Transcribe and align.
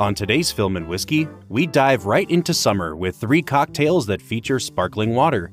On 0.00 0.14
today's 0.14 0.50
Film 0.50 0.78
and 0.78 0.88
Whiskey, 0.88 1.28
we 1.50 1.66
dive 1.66 2.06
right 2.06 2.28
into 2.30 2.54
summer 2.54 2.96
with 2.96 3.16
three 3.16 3.42
cocktails 3.42 4.06
that 4.06 4.22
feature 4.22 4.58
sparkling 4.58 5.14
water. 5.14 5.52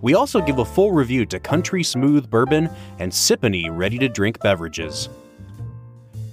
We 0.00 0.14
also 0.14 0.40
give 0.40 0.60
a 0.60 0.64
full 0.64 0.92
review 0.92 1.26
to 1.26 1.38
Country 1.38 1.82
Smooth 1.82 2.30
Bourbon 2.30 2.70
and 3.00 3.12
Siponey 3.12 3.68
ready 3.70 3.98
to 3.98 4.08
drink 4.08 4.40
beverages. 4.40 5.10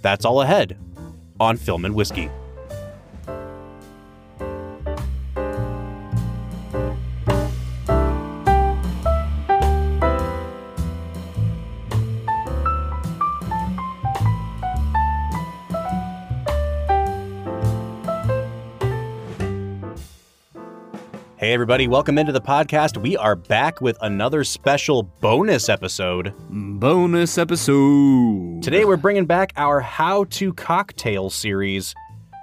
That's 0.01 0.23
all 0.23 0.41
ahead 0.41 0.77
on 1.37 1.57
Film 1.57 1.83
and 1.83 1.93
Whiskey. 1.93 2.29
Everybody, 21.57 21.87
welcome 21.87 22.19
into 22.19 22.31
the 22.31 22.39
podcast. 22.39 23.01
We 23.01 23.17
are 23.17 23.35
back 23.35 23.81
with 23.81 23.97
another 24.01 24.43
special 24.43 25.01
bonus 25.01 25.69
episode. 25.69 26.31
Bonus 26.51 27.39
episode. 27.39 28.61
Today, 28.61 28.85
we're 28.85 28.95
bringing 28.95 29.25
back 29.25 29.53
our 29.57 29.79
How 29.79 30.25
to 30.25 30.53
Cocktail 30.53 31.31
series. 31.31 31.95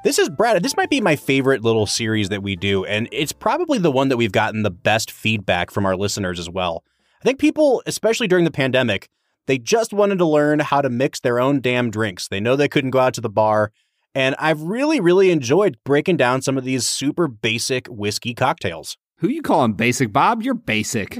This 0.02 0.18
is 0.18 0.28
Brad. 0.28 0.60
This 0.64 0.76
might 0.76 0.90
be 0.90 1.00
my 1.00 1.14
favorite 1.14 1.62
little 1.62 1.86
series 1.86 2.28
that 2.30 2.42
we 2.42 2.56
do, 2.56 2.84
and 2.86 3.08
it's 3.12 3.30
probably 3.30 3.78
the 3.78 3.92
one 3.92 4.08
that 4.08 4.16
we've 4.16 4.32
gotten 4.32 4.64
the 4.64 4.70
best 4.72 5.12
feedback 5.12 5.70
from 5.70 5.86
our 5.86 5.94
listeners 5.96 6.40
as 6.40 6.50
well. 6.50 6.82
I 7.20 7.24
think 7.24 7.38
people, 7.38 7.84
especially 7.86 8.26
during 8.26 8.44
the 8.44 8.50
pandemic, 8.50 9.08
they 9.46 9.58
just 9.58 9.92
wanted 9.92 10.18
to 10.18 10.26
learn 10.26 10.58
how 10.58 10.80
to 10.80 10.90
mix 10.90 11.20
their 11.20 11.38
own 11.38 11.60
damn 11.60 11.88
drinks. 11.88 12.26
They 12.26 12.40
know 12.40 12.56
they 12.56 12.66
couldn't 12.66 12.90
go 12.90 12.98
out 12.98 13.14
to 13.14 13.20
the 13.20 13.30
bar, 13.30 13.70
and 14.12 14.34
I've 14.40 14.62
really, 14.62 14.98
really 14.98 15.30
enjoyed 15.30 15.78
breaking 15.84 16.16
down 16.16 16.42
some 16.42 16.58
of 16.58 16.64
these 16.64 16.84
super 16.84 17.28
basic 17.28 17.86
whiskey 17.86 18.34
cocktails. 18.34 18.96
Who 19.18 19.28
you 19.28 19.42
calling 19.42 19.74
basic, 19.74 20.12
Bob? 20.12 20.42
You're 20.42 20.54
basic. 20.54 21.18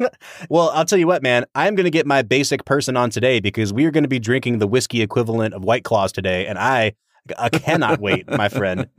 well, 0.50 0.70
I'll 0.70 0.84
tell 0.84 0.98
you 0.98 1.06
what, 1.06 1.22
man. 1.22 1.46
I'm 1.54 1.74
going 1.74 1.84
to 1.84 1.90
get 1.90 2.06
my 2.06 2.22
basic 2.22 2.64
person 2.64 2.96
on 2.96 3.10
today 3.10 3.40
because 3.40 3.72
we 3.72 3.86
are 3.86 3.90
going 3.90 4.04
to 4.04 4.08
be 4.08 4.18
drinking 4.18 4.58
the 4.58 4.66
whiskey 4.66 5.00
equivalent 5.00 5.54
of 5.54 5.64
White 5.64 5.84
Claws 5.84 6.12
today, 6.12 6.46
and 6.46 6.58
I, 6.58 6.92
I 7.38 7.48
cannot 7.48 8.00
wait, 8.00 8.28
my 8.28 8.48
friend. 8.48 8.88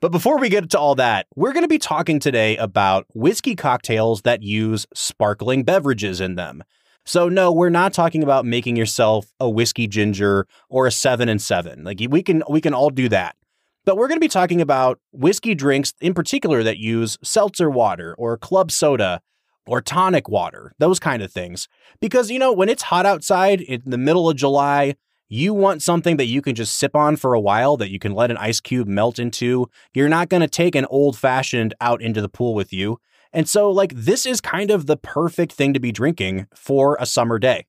But 0.00 0.12
before 0.12 0.38
we 0.38 0.50
get 0.50 0.68
to 0.68 0.78
all 0.78 0.96
that, 0.96 1.28
we're 1.34 1.54
going 1.54 1.64
to 1.64 1.68
be 1.68 1.78
talking 1.78 2.20
today 2.20 2.58
about 2.58 3.06
whiskey 3.14 3.56
cocktails 3.56 4.20
that 4.22 4.42
use 4.42 4.86
sparkling 4.92 5.62
beverages 5.64 6.20
in 6.20 6.34
them. 6.34 6.62
So 7.06 7.30
no, 7.30 7.50
we're 7.50 7.70
not 7.70 7.94
talking 7.94 8.22
about 8.22 8.44
making 8.44 8.76
yourself 8.76 9.32
a 9.40 9.48
whiskey 9.48 9.86
ginger 9.86 10.46
or 10.68 10.86
a 10.86 10.90
7 10.90 11.30
and 11.30 11.40
7. 11.40 11.84
Like 11.84 12.02
we 12.10 12.22
can 12.22 12.42
we 12.50 12.60
can 12.60 12.74
all 12.74 12.90
do 12.90 13.08
that. 13.08 13.34
But 13.84 13.96
we're 13.96 14.08
going 14.08 14.16
to 14.16 14.24
be 14.24 14.28
talking 14.28 14.60
about 14.60 14.98
whiskey 15.12 15.54
drinks 15.54 15.92
in 16.00 16.14
particular 16.14 16.62
that 16.62 16.78
use 16.78 17.18
seltzer 17.22 17.70
water 17.70 18.14
or 18.16 18.38
club 18.38 18.70
soda 18.70 19.20
or 19.66 19.80
tonic 19.80 20.28
water, 20.28 20.72
those 20.78 20.98
kind 20.98 21.22
of 21.22 21.32
things. 21.32 21.68
Because 22.00 22.30
you 22.30 22.38
know, 22.38 22.52
when 22.52 22.68
it's 22.68 22.84
hot 22.84 23.06
outside 23.06 23.60
in 23.60 23.82
the 23.84 23.98
middle 23.98 24.28
of 24.28 24.36
July, 24.36 24.94
you 25.28 25.54
want 25.54 25.82
something 25.82 26.16
that 26.16 26.26
you 26.26 26.42
can 26.42 26.54
just 26.54 26.76
sip 26.76 26.94
on 26.94 27.16
for 27.16 27.34
a 27.34 27.40
while 27.40 27.76
that 27.76 27.90
you 27.90 27.98
can 27.98 28.12
let 28.12 28.30
an 28.30 28.36
ice 28.36 28.60
cube 28.60 28.86
melt 28.86 29.18
into. 29.18 29.68
You're 29.92 30.08
not 30.08 30.28
going 30.28 30.42
to 30.42 30.48
take 30.48 30.74
an 30.74 30.86
old 30.86 31.18
fashioned 31.18 31.74
out 31.80 32.02
into 32.02 32.20
the 32.20 32.28
pool 32.28 32.54
with 32.54 32.72
you. 32.72 32.98
And 33.32 33.48
so, 33.48 33.70
like, 33.70 33.92
this 33.94 34.26
is 34.26 34.40
kind 34.40 34.70
of 34.70 34.86
the 34.86 34.96
perfect 34.96 35.52
thing 35.52 35.74
to 35.74 35.80
be 35.80 35.90
drinking 35.90 36.46
for 36.54 36.96
a 37.00 37.06
summer 37.06 37.38
day. 37.38 37.66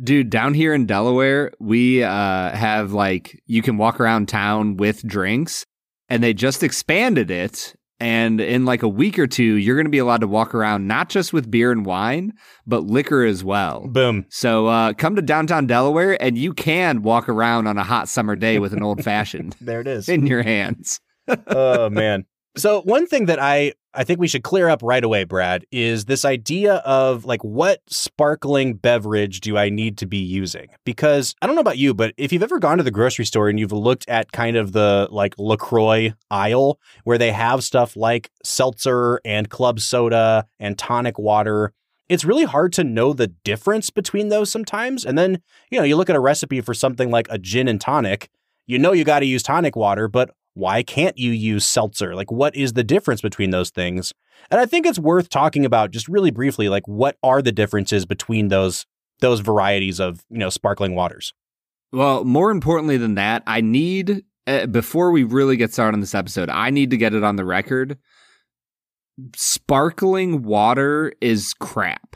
Dude, 0.00 0.30
down 0.30 0.54
here 0.54 0.72
in 0.72 0.86
Delaware, 0.86 1.52
we 1.60 2.02
uh, 2.02 2.50
have 2.50 2.92
like, 2.92 3.42
you 3.46 3.62
can 3.62 3.76
walk 3.76 4.00
around 4.00 4.28
town 4.28 4.76
with 4.76 5.06
drinks, 5.06 5.66
and 6.08 6.22
they 6.22 6.32
just 6.32 6.62
expanded 6.62 7.30
it. 7.30 7.74
And 8.00 8.40
in 8.40 8.64
like 8.64 8.82
a 8.82 8.88
week 8.88 9.16
or 9.16 9.28
two, 9.28 9.54
you're 9.54 9.76
going 9.76 9.86
to 9.86 9.90
be 9.90 9.98
allowed 9.98 10.22
to 10.22 10.26
walk 10.26 10.56
around 10.56 10.88
not 10.88 11.08
just 11.08 11.32
with 11.32 11.48
beer 11.48 11.70
and 11.70 11.86
wine, 11.86 12.32
but 12.66 12.82
liquor 12.82 13.24
as 13.24 13.44
well. 13.44 13.86
Boom. 13.86 14.26
So 14.28 14.66
uh, 14.66 14.92
come 14.94 15.14
to 15.14 15.22
downtown 15.22 15.68
Delaware, 15.68 16.20
and 16.20 16.36
you 16.36 16.52
can 16.52 17.02
walk 17.02 17.28
around 17.28 17.68
on 17.68 17.78
a 17.78 17.84
hot 17.84 18.08
summer 18.08 18.34
day 18.34 18.58
with 18.58 18.72
an 18.72 18.82
old 18.82 19.04
fashioned 19.04 19.54
there 19.60 19.80
it 19.80 19.86
is 19.86 20.08
in 20.08 20.26
your 20.26 20.42
hands. 20.42 21.00
oh, 21.46 21.88
man. 21.90 22.24
So 22.56 22.80
one 22.82 23.06
thing 23.06 23.26
that 23.26 23.38
I 23.38 23.74
I 23.94 24.04
think 24.04 24.20
we 24.20 24.28
should 24.28 24.42
clear 24.42 24.68
up 24.68 24.80
right 24.82 25.04
away, 25.04 25.24
Brad, 25.24 25.64
is 25.70 26.06
this 26.06 26.24
idea 26.24 26.76
of 26.76 27.24
like 27.24 27.42
what 27.44 27.80
sparkling 27.88 28.74
beverage 28.74 29.40
do 29.40 29.58
I 29.58 29.68
need 29.68 29.98
to 29.98 30.06
be 30.06 30.18
using? 30.18 30.68
Because 30.84 31.34
I 31.42 31.46
don't 31.46 31.56
know 31.56 31.60
about 31.60 31.78
you, 31.78 31.92
but 31.92 32.14
if 32.16 32.32
you've 32.32 32.42
ever 32.42 32.58
gone 32.58 32.78
to 32.78 32.84
the 32.84 32.90
grocery 32.90 33.26
store 33.26 33.48
and 33.48 33.60
you've 33.60 33.72
looked 33.72 34.08
at 34.08 34.32
kind 34.32 34.56
of 34.56 34.72
the 34.72 35.08
like 35.10 35.34
LaCroix 35.38 36.14
aisle 36.30 36.78
where 37.04 37.18
they 37.18 37.32
have 37.32 37.62
stuff 37.62 37.96
like 37.96 38.30
seltzer 38.42 39.20
and 39.24 39.50
club 39.50 39.78
soda 39.78 40.46
and 40.58 40.78
tonic 40.78 41.18
water, 41.18 41.72
it's 42.08 42.24
really 42.24 42.44
hard 42.44 42.72
to 42.74 42.84
know 42.84 43.12
the 43.12 43.28
difference 43.28 43.90
between 43.90 44.28
those 44.28 44.50
sometimes. 44.50 45.04
And 45.04 45.18
then, 45.18 45.42
you 45.70 45.78
know, 45.78 45.84
you 45.84 45.96
look 45.96 46.10
at 46.10 46.16
a 46.16 46.20
recipe 46.20 46.60
for 46.60 46.74
something 46.74 47.10
like 47.10 47.26
a 47.30 47.38
gin 47.38 47.68
and 47.68 47.80
tonic, 47.80 48.30
you 48.66 48.78
know 48.78 48.92
you 48.92 49.04
got 49.04 49.20
to 49.20 49.26
use 49.26 49.42
tonic 49.42 49.76
water, 49.76 50.08
but 50.08 50.30
why 50.54 50.82
can't 50.82 51.16
you 51.16 51.30
use 51.30 51.64
seltzer? 51.64 52.14
Like, 52.14 52.30
what 52.30 52.54
is 52.54 52.74
the 52.74 52.84
difference 52.84 53.20
between 53.20 53.50
those 53.50 53.70
things? 53.70 54.12
And 54.50 54.60
I 54.60 54.66
think 54.66 54.86
it's 54.86 54.98
worth 54.98 55.28
talking 55.28 55.64
about 55.64 55.90
just 55.90 56.08
really 56.08 56.30
briefly, 56.30 56.68
like, 56.68 56.86
what 56.86 57.16
are 57.22 57.42
the 57.42 57.52
differences 57.52 58.06
between 58.06 58.48
those 58.48 58.86
those 59.20 59.40
varieties 59.40 60.00
of 60.00 60.24
you 60.30 60.38
know 60.38 60.50
sparkling 60.50 60.94
waters? 60.94 61.32
Well, 61.92 62.24
more 62.24 62.50
importantly 62.50 62.96
than 62.96 63.14
that, 63.14 63.42
I 63.46 63.60
need 63.60 64.24
uh, 64.46 64.66
before 64.66 65.10
we 65.10 65.22
really 65.22 65.56
get 65.56 65.72
started 65.72 65.94
on 65.94 66.00
this 66.00 66.14
episode, 66.14 66.48
I 66.48 66.70
need 66.70 66.90
to 66.90 66.96
get 66.96 67.14
it 67.14 67.22
on 67.22 67.36
the 67.36 67.44
record. 67.44 67.98
Sparkling 69.36 70.42
water 70.42 71.12
is 71.20 71.54
crap. 71.54 72.11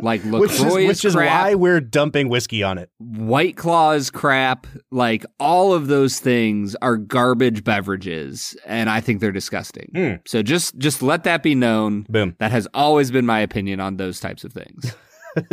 Like 0.00 0.24
LaCroix 0.24 0.40
which 0.40 0.52
is, 0.52 0.64
which 0.64 1.04
is 1.04 1.14
crap. 1.14 1.30
why 1.30 1.54
we're 1.54 1.80
dumping 1.80 2.28
whiskey 2.28 2.62
on 2.62 2.78
it. 2.78 2.90
White 2.98 3.56
Claws 3.56 4.10
crap, 4.10 4.66
like 4.90 5.24
all 5.38 5.72
of 5.72 5.86
those 5.86 6.20
things 6.20 6.74
are 6.82 6.96
garbage 6.96 7.64
beverages, 7.64 8.56
and 8.66 8.90
I 8.90 9.00
think 9.00 9.20
they're 9.20 9.32
disgusting. 9.32 9.90
Hmm. 9.94 10.14
So 10.26 10.42
just 10.42 10.76
just 10.78 11.02
let 11.02 11.24
that 11.24 11.42
be 11.42 11.54
known. 11.54 12.06
Boom. 12.08 12.36
That 12.38 12.50
has 12.50 12.68
always 12.74 13.10
been 13.10 13.26
my 13.26 13.40
opinion 13.40 13.80
on 13.80 13.96
those 13.96 14.20
types 14.20 14.44
of 14.44 14.52
things. 14.52 14.94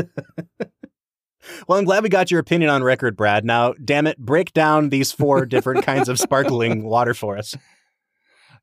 Well, 1.68 1.80
I'm 1.80 1.86
glad 1.86 2.04
we 2.04 2.10
got 2.10 2.32
your 2.32 2.40
opinion 2.40 2.70
on 2.70 2.84
record, 2.84 3.18
Brad. 3.18 3.46
Now, 3.46 3.74
damn 3.84 4.08
it, 4.08 4.18
break 4.18 4.54
down 4.54 4.90
these 4.90 5.12
four 5.12 5.46
different 5.46 5.84
kinds 5.84 6.08
of 6.10 6.20
sparkling 6.20 6.84
water 6.84 7.14
for 7.14 7.38
us. 7.38 7.56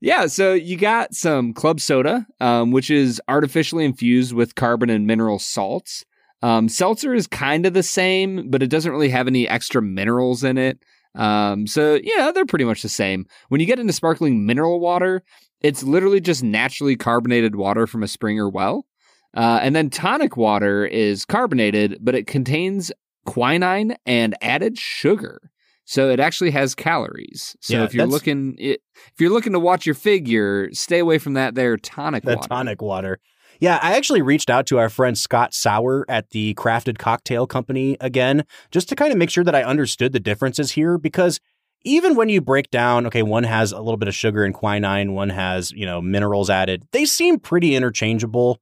Yeah, 0.00 0.26
so 0.26 0.54
you 0.54 0.76
got 0.76 1.14
some 1.14 1.52
club 1.52 1.80
soda, 1.80 2.26
um, 2.40 2.70
which 2.70 2.90
is 2.90 3.20
artificially 3.26 3.84
infused 3.84 4.32
with 4.32 4.54
carbon 4.54 4.90
and 4.90 5.06
mineral 5.06 5.38
salts. 5.38 6.04
Um, 6.40 6.68
seltzer 6.68 7.14
is 7.14 7.26
kind 7.26 7.66
of 7.66 7.74
the 7.74 7.82
same, 7.82 8.48
but 8.48 8.62
it 8.62 8.70
doesn't 8.70 8.92
really 8.92 9.08
have 9.08 9.26
any 9.26 9.48
extra 9.48 9.82
minerals 9.82 10.44
in 10.44 10.56
it. 10.56 10.78
Um, 11.16 11.66
so 11.66 11.98
yeah, 12.02 12.30
they're 12.32 12.46
pretty 12.46 12.64
much 12.64 12.82
the 12.82 12.88
same. 12.88 13.26
When 13.48 13.60
you 13.60 13.66
get 13.66 13.80
into 13.80 13.92
sparkling 13.92 14.46
mineral 14.46 14.78
water, 14.78 15.24
it's 15.60 15.82
literally 15.82 16.20
just 16.20 16.44
naturally 16.44 16.94
carbonated 16.94 17.56
water 17.56 17.88
from 17.88 18.04
a 18.04 18.08
spring 18.08 18.38
or 18.38 18.48
well. 18.48 18.86
Uh, 19.36 19.58
and 19.60 19.74
then 19.74 19.90
tonic 19.90 20.36
water 20.36 20.86
is 20.86 21.24
carbonated, 21.24 21.98
but 22.00 22.14
it 22.14 22.28
contains 22.28 22.92
quinine 23.26 23.96
and 24.06 24.36
added 24.40 24.78
sugar. 24.78 25.50
So 25.90 26.10
it 26.10 26.20
actually 26.20 26.50
has 26.50 26.74
calories. 26.74 27.56
So 27.62 27.78
Yeah, 27.78 27.84
if 27.84 27.94
you're 27.94 28.04
that's- 28.04 28.12
looking 28.12 28.56
if 28.58 28.76
you're 29.18 29.30
looking 29.30 29.54
to 29.54 29.58
watch 29.58 29.86
your 29.86 29.94
figure, 29.94 30.68
stay 30.74 30.98
away 30.98 31.16
from 31.16 31.32
that 31.32 31.54
there 31.54 31.78
tonic 31.78 32.24
The 32.24 32.36
water. 32.36 32.48
tonic 32.48 32.82
water. 32.82 33.18
Yeah, 33.58 33.78
I 33.82 33.96
actually 33.96 34.20
reached 34.20 34.50
out 34.50 34.66
to 34.66 34.78
our 34.78 34.90
friend 34.90 35.16
Scott 35.16 35.54
Sauer 35.54 36.04
at 36.06 36.28
the 36.30 36.52
Crafted 36.54 36.98
Cocktail 36.98 37.46
Company 37.46 37.96
again, 38.02 38.44
just 38.70 38.90
to 38.90 38.94
kind 38.96 39.12
of 39.12 39.18
make 39.18 39.30
sure 39.30 39.42
that 39.44 39.54
I 39.54 39.62
understood 39.64 40.12
the 40.12 40.20
differences 40.20 40.72
here 40.72 40.98
because 40.98 41.40
even 41.84 42.14
when 42.16 42.28
you 42.28 42.42
break 42.42 42.70
down, 42.70 43.06
okay, 43.06 43.22
one 43.22 43.44
has 43.44 43.72
a 43.72 43.78
little 43.80 43.96
bit 43.96 44.08
of 44.08 44.14
sugar 44.14 44.44
and 44.44 44.52
quinine, 44.54 45.14
one 45.14 45.30
has, 45.30 45.72
you 45.72 45.86
know, 45.86 46.02
minerals 46.02 46.50
added, 46.50 46.86
they 46.92 47.06
seem 47.06 47.38
pretty 47.38 47.74
interchangeable. 47.74 48.60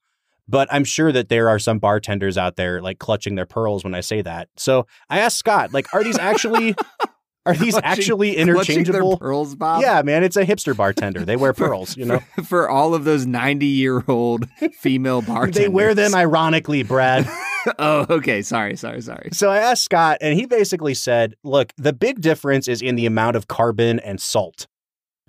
But 0.49 0.69
I'm 0.71 0.85
sure 0.85 1.11
that 1.11 1.29
there 1.29 1.49
are 1.49 1.59
some 1.59 1.81
bartenders 1.81 2.39
out 2.39 2.55
there 2.55 2.81
like 2.81 3.01
clutching 3.01 3.35
their 3.35 3.47
pearls 3.47 3.83
when 3.83 3.95
I 3.97 4.01
say 4.01 4.23
that. 4.23 4.49
So 4.57 4.87
I 5.11 5.19
asked 5.19 5.39
Scott, 5.39 5.73
like, 5.75 5.93
are 5.93 6.05
these 6.05 6.19
actually 6.19 6.77
are 7.47 7.55
these 7.55 7.75
Clutching- 7.75 7.85
actually 7.85 8.37
interchangeable? 8.37 9.17
pearls, 9.19 9.55
Bob. 9.55 9.83
Yeah, 9.83 10.03
man, 10.03 10.25
it's 10.25 10.37
a 10.37 10.45
hipster 10.45 10.77
bartender. 10.77 11.25
They 11.25 11.37
wear 11.37 11.53
pearls, 11.55 11.97
you 11.97 12.05
know. 12.05 12.19
for, 12.35 12.43
for 12.43 12.69
all 12.71 12.95
of 12.95 13.05
those 13.05 13.27
ninety-year-old 13.27 14.49
female 14.81 15.23
bartenders. 15.23 15.55
They 15.63 15.69
wear 15.69 15.95
them 15.95 16.15
ironically, 16.15 16.83
Brad. 16.83 17.27
oh, 17.79 18.07
okay. 18.11 18.43
Sorry, 18.43 18.77
sorry, 18.77 19.01
sorry. 19.01 19.31
So 19.33 19.51
I 19.51 19.59
asked 19.59 19.85
Scott, 19.85 20.19
and 20.21 20.39
he 20.39 20.47
basically 20.47 20.95
said, 20.95 21.35
look, 21.45 21.73
the 21.77 21.93
big 21.93 22.21
difference 22.21 22.69
is 22.69 22.83
in 22.83 22.97
the 22.97 23.07
amount 23.07 23.37
of 23.37 23.49
carbon 23.49 23.99
and 24.01 24.21
salt. 24.21 24.67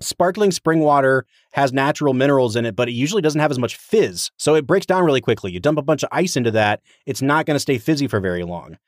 Sparkling 0.00 0.52
spring 0.52 0.78
water 0.78 1.26
has 1.54 1.72
natural 1.72 2.14
minerals 2.14 2.54
in 2.54 2.64
it, 2.64 2.76
but 2.76 2.88
it 2.88 2.92
usually 2.92 3.20
doesn't 3.20 3.40
have 3.40 3.50
as 3.50 3.58
much 3.58 3.74
fizz. 3.76 4.30
So 4.36 4.54
it 4.54 4.64
breaks 4.64 4.86
down 4.86 5.04
really 5.04 5.20
quickly. 5.20 5.50
You 5.50 5.58
dump 5.58 5.76
a 5.76 5.82
bunch 5.82 6.04
of 6.04 6.08
ice 6.12 6.36
into 6.36 6.52
that, 6.52 6.80
it's 7.04 7.20
not 7.20 7.46
going 7.46 7.56
to 7.56 7.60
stay 7.60 7.78
fizzy 7.78 8.06
for 8.06 8.20
very 8.20 8.44
long. 8.44 8.78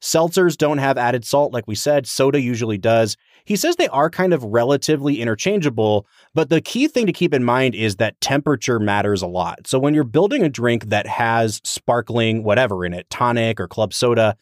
Seltzers 0.00 0.56
don't 0.56 0.78
have 0.78 0.96
added 0.96 1.24
salt, 1.24 1.52
like 1.52 1.66
we 1.66 1.74
said. 1.74 2.06
Soda 2.06 2.40
usually 2.40 2.78
does. 2.78 3.16
He 3.44 3.56
says 3.56 3.76
they 3.76 3.88
are 3.88 4.08
kind 4.08 4.32
of 4.32 4.42
relatively 4.44 5.20
interchangeable, 5.20 6.06
but 6.34 6.48
the 6.48 6.60
key 6.60 6.88
thing 6.88 7.06
to 7.06 7.12
keep 7.12 7.34
in 7.34 7.44
mind 7.44 7.74
is 7.74 7.96
that 7.96 8.20
temperature 8.20 8.78
matters 8.78 9.22
a 9.22 9.26
lot. 9.26 9.66
So 9.66 9.78
when 9.78 9.94
you're 9.94 10.04
building 10.04 10.42
a 10.42 10.48
drink 10.48 10.86
that 10.86 11.06
has 11.06 11.60
sparkling 11.64 12.44
whatever 12.44 12.84
in 12.84 12.94
it, 12.94 13.10
tonic 13.10 13.60
or 13.60 13.68
club 13.68 13.92
soda, 13.92 14.36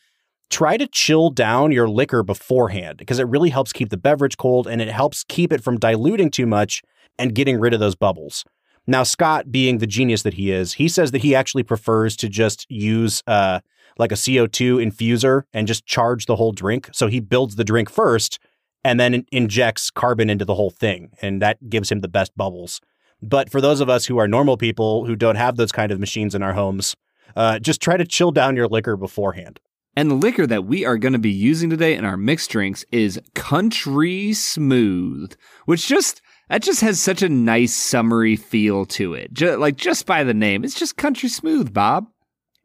try 0.50 0.76
to 0.76 0.86
chill 0.86 1.30
down 1.30 1.72
your 1.72 1.88
liquor 1.88 2.22
beforehand 2.22 2.96
because 2.98 3.18
it 3.18 3.28
really 3.28 3.50
helps 3.50 3.72
keep 3.72 3.90
the 3.90 3.96
beverage 3.96 4.36
cold 4.36 4.66
and 4.66 4.80
it 4.80 4.88
helps 4.88 5.24
keep 5.24 5.52
it 5.52 5.62
from 5.62 5.78
diluting 5.78 6.30
too 6.30 6.46
much 6.46 6.82
and 7.18 7.34
getting 7.34 7.58
rid 7.58 7.74
of 7.74 7.80
those 7.80 7.96
bubbles. 7.96 8.44
Now, 8.86 9.02
Scott, 9.02 9.52
being 9.52 9.78
the 9.78 9.86
genius 9.86 10.22
that 10.22 10.34
he 10.34 10.50
is, 10.50 10.74
he 10.74 10.88
says 10.88 11.10
that 11.10 11.22
he 11.22 11.34
actually 11.34 11.62
prefers 11.62 12.16
to 12.16 12.28
just 12.28 12.64
use 12.70 13.22
uh, 13.26 13.60
like 13.98 14.12
a 14.12 14.16
CO2 14.16 14.84
infuser 14.84 15.42
and 15.52 15.66
just 15.66 15.86
charge 15.86 16.26
the 16.26 16.36
whole 16.36 16.52
drink. 16.52 16.88
So 16.92 17.08
he 17.08 17.20
builds 17.20 17.56
the 17.56 17.64
drink 17.64 17.90
first 17.90 18.38
and 18.84 18.98
then 18.98 19.26
injects 19.32 19.90
carbon 19.90 20.30
into 20.30 20.44
the 20.44 20.54
whole 20.54 20.70
thing. 20.70 21.10
And 21.20 21.42
that 21.42 21.68
gives 21.68 21.90
him 21.90 22.00
the 22.00 22.08
best 22.08 22.36
bubbles. 22.36 22.80
But 23.20 23.50
for 23.50 23.60
those 23.60 23.80
of 23.80 23.88
us 23.88 24.06
who 24.06 24.18
are 24.18 24.28
normal 24.28 24.56
people 24.56 25.04
who 25.06 25.16
don't 25.16 25.36
have 25.36 25.56
those 25.56 25.72
kind 25.72 25.90
of 25.90 25.98
machines 25.98 26.34
in 26.34 26.42
our 26.42 26.52
homes, 26.52 26.94
uh, 27.34 27.58
just 27.58 27.82
try 27.82 27.96
to 27.96 28.06
chill 28.06 28.30
down 28.30 28.56
your 28.56 28.68
liquor 28.68 28.96
beforehand. 28.96 29.60
And 29.96 30.10
the 30.10 30.14
liquor 30.14 30.46
that 30.46 30.64
we 30.64 30.84
are 30.84 30.96
going 30.96 31.14
to 31.14 31.18
be 31.18 31.30
using 31.30 31.70
today 31.70 31.94
in 31.94 32.04
our 32.04 32.16
mixed 32.16 32.50
drinks 32.50 32.84
is 32.92 33.20
Country 33.34 34.32
Smooth, 34.32 35.34
which 35.66 35.88
just 35.88 36.22
that 36.48 36.62
just 36.62 36.80
has 36.82 37.00
such 37.00 37.20
a 37.20 37.28
nice 37.28 37.76
summery 37.76 38.36
feel 38.36 38.86
to 38.86 39.14
it. 39.14 39.32
Ju- 39.32 39.56
like 39.56 39.76
just 39.76 40.06
by 40.06 40.22
the 40.22 40.34
name, 40.34 40.64
it's 40.64 40.78
just 40.78 40.96
Country 40.96 41.28
Smooth, 41.28 41.74
Bob. 41.74 42.06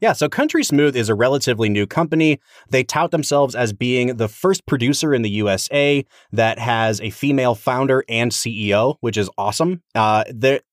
Yeah, 0.03 0.11
so 0.11 0.27
Country 0.27 0.65
Smooth 0.65 0.97
is 0.97 1.07
a 1.07 1.15
relatively 1.15 1.69
new 1.69 1.87
company. 1.87 2.41
They 2.69 2.83
tout 2.83 3.11
themselves 3.11 3.55
as 3.55 3.71
being 3.71 4.17
the 4.17 4.27
first 4.27 4.65
producer 4.65 5.13
in 5.13 5.21
the 5.21 5.29
USA 5.29 6.05
that 6.33 6.59
has 6.59 6.99
a 6.99 7.09
female 7.09 7.55
founder 7.55 8.03
and 8.09 8.29
CEO, 8.29 8.97
which 8.99 9.15
is 9.15 9.29
awesome. 9.37 9.81
Uh, 9.95 10.25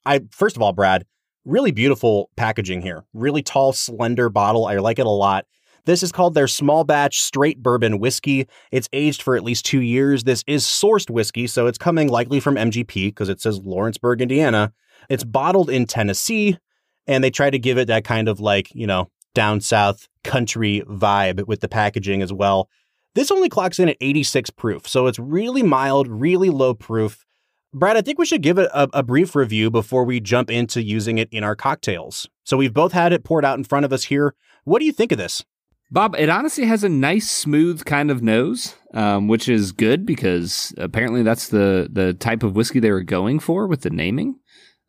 I 0.04 0.22
first 0.32 0.56
of 0.56 0.62
all, 0.62 0.72
Brad, 0.72 1.06
really 1.44 1.70
beautiful 1.70 2.28
packaging 2.36 2.82
here. 2.82 3.04
Really 3.14 3.40
tall, 3.40 3.72
slender 3.72 4.30
bottle. 4.30 4.66
I 4.66 4.78
like 4.78 4.98
it 4.98 5.06
a 5.06 5.10
lot. 5.10 5.46
This 5.84 6.02
is 6.02 6.10
called 6.10 6.34
their 6.34 6.48
small 6.48 6.82
batch 6.82 7.20
straight 7.20 7.62
bourbon 7.62 8.00
whiskey. 8.00 8.48
It's 8.72 8.88
aged 8.92 9.22
for 9.22 9.36
at 9.36 9.44
least 9.44 9.64
two 9.64 9.80
years. 9.80 10.24
This 10.24 10.42
is 10.48 10.64
sourced 10.64 11.08
whiskey, 11.08 11.46
so 11.46 11.68
it's 11.68 11.78
coming 11.78 12.08
likely 12.08 12.40
from 12.40 12.56
MGP 12.56 13.10
because 13.10 13.28
it 13.28 13.40
says 13.40 13.60
Lawrenceburg, 13.60 14.22
Indiana. 14.22 14.72
It's 15.08 15.22
bottled 15.22 15.70
in 15.70 15.86
Tennessee, 15.86 16.58
and 17.06 17.22
they 17.22 17.30
try 17.30 17.48
to 17.48 17.60
give 17.60 17.78
it 17.78 17.86
that 17.86 18.02
kind 18.02 18.28
of 18.28 18.40
like, 18.40 18.74
you 18.74 18.88
know, 18.88 19.08
down 19.34 19.60
south 19.60 20.08
country 20.24 20.82
vibe 20.86 21.46
with 21.46 21.60
the 21.60 21.68
packaging 21.68 22.22
as 22.22 22.32
well. 22.32 22.68
This 23.14 23.30
only 23.30 23.48
clocks 23.48 23.78
in 23.78 23.88
at 23.88 23.96
86 24.00 24.50
proof, 24.50 24.88
so 24.88 25.06
it's 25.06 25.18
really 25.18 25.62
mild, 25.62 26.06
really 26.08 26.50
low 26.50 26.74
proof. 26.74 27.24
Brad, 27.72 27.96
I 27.96 28.02
think 28.02 28.18
we 28.18 28.26
should 28.26 28.42
give 28.42 28.58
it 28.58 28.70
a, 28.72 28.88
a 28.92 29.02
brief 29.02 29.34
review 29.34 29.70
before 29.70 30.04
we 30.04 30.20
jump 30.20 30.50
into 30.50 30.82
using 30.82 31.18
it 31.18 31.28
in 31.30 31.44
our 31.44 31.54
cocktails. 31.54 32.28
So 32.44 32.56
we've 32.56 32.74
both 32.74 32.92
had 32.92 33.12
it 33.12 33.24
poured 33.24 33.44
out 33.44 33.58
in 33.58 33.64
front 33.64 33.84
of 33.84 33.92
us 33.92 34.04
here. 34.04 34.34
What 34.64 34.80
do 34.80 34.84
you 34.84 34.92
think 34.92 35.12
of 35.12 35.18
this? 35.18 35.44
Bob, 35.92 36.14
it 36.16 36.28
honestly 36.28 36.66
has 36.66 36.84
a 36.84 36.88
nice, 36.88 37.28
smooth 37.28 37.84
kind 37.84 38.12
of 38.12 38.22
nose, 38.22 38.76
um, 38.94 39.26
which 39.26 39.48
is 39.48 39.72
good 39.72 40.06
because 40.06 40.72
apparently 40.78 41.24
that's 41.24 41.48
the 41.48 41.88
the 41.90 42.14
type 42.14 42.44
of 42.44 42.54
whiskey 42.54 42.78
they 42.78 42.92
were 42.92 43.02
going 43.02 43.40
for 43.40 43.66
with 43.66 43.80
the 43.80 43.90
naming. 43.90 44.36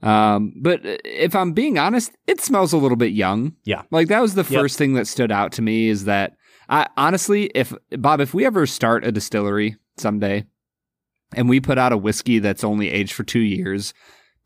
Um, 0.04 0.54
but 0.62 0.82
if 0.84 1.36
I'm 1.36 1.54
being 1.54 1.78
honest, 1.78 2.12
it 2.28 2.42
smells 2.42 2.74
a 2.74 2.78
little 2.78 2.98
bit 2.98 3.12
young. 3.12 3.56
Yeah. 3.66 3.84
like 3.92 4.08
that 4.08 4.22
was 4.22 4.34
the 4.36 4.42
Yep. 4.44 4.62
first 4.62 4.78
thing 4.78 4.94
that 4.94 5.08
stood 5.08 5.32
out 5.32 5.52
to 5.54 5.62
me 5.62 5.90
is 5.90 6.06
that 6.06 6.34
I 6.70 6.88
honestly, 6.98 7.52
if 7.54 7.74
Bob, 7.92 8.20
if 8.22 8.34
we 8.34 8.46
ever 8.46 8.66
start 8.66 9.06
a 9.06 9.12
distillery 9.12 9.76
someday, 9.98 10.46
and 11.36 11.48
we 11.48 11.60
put 11.60 11.78
out 11.78 11.94
a 11.94 11.98
whiskey 11.98 12.40
that's 12.40 12.64
only 12.64 12.90
aged 12.90 13.14
for 13.14 13.24
two 13.24 13.40
years, 13.40 13.94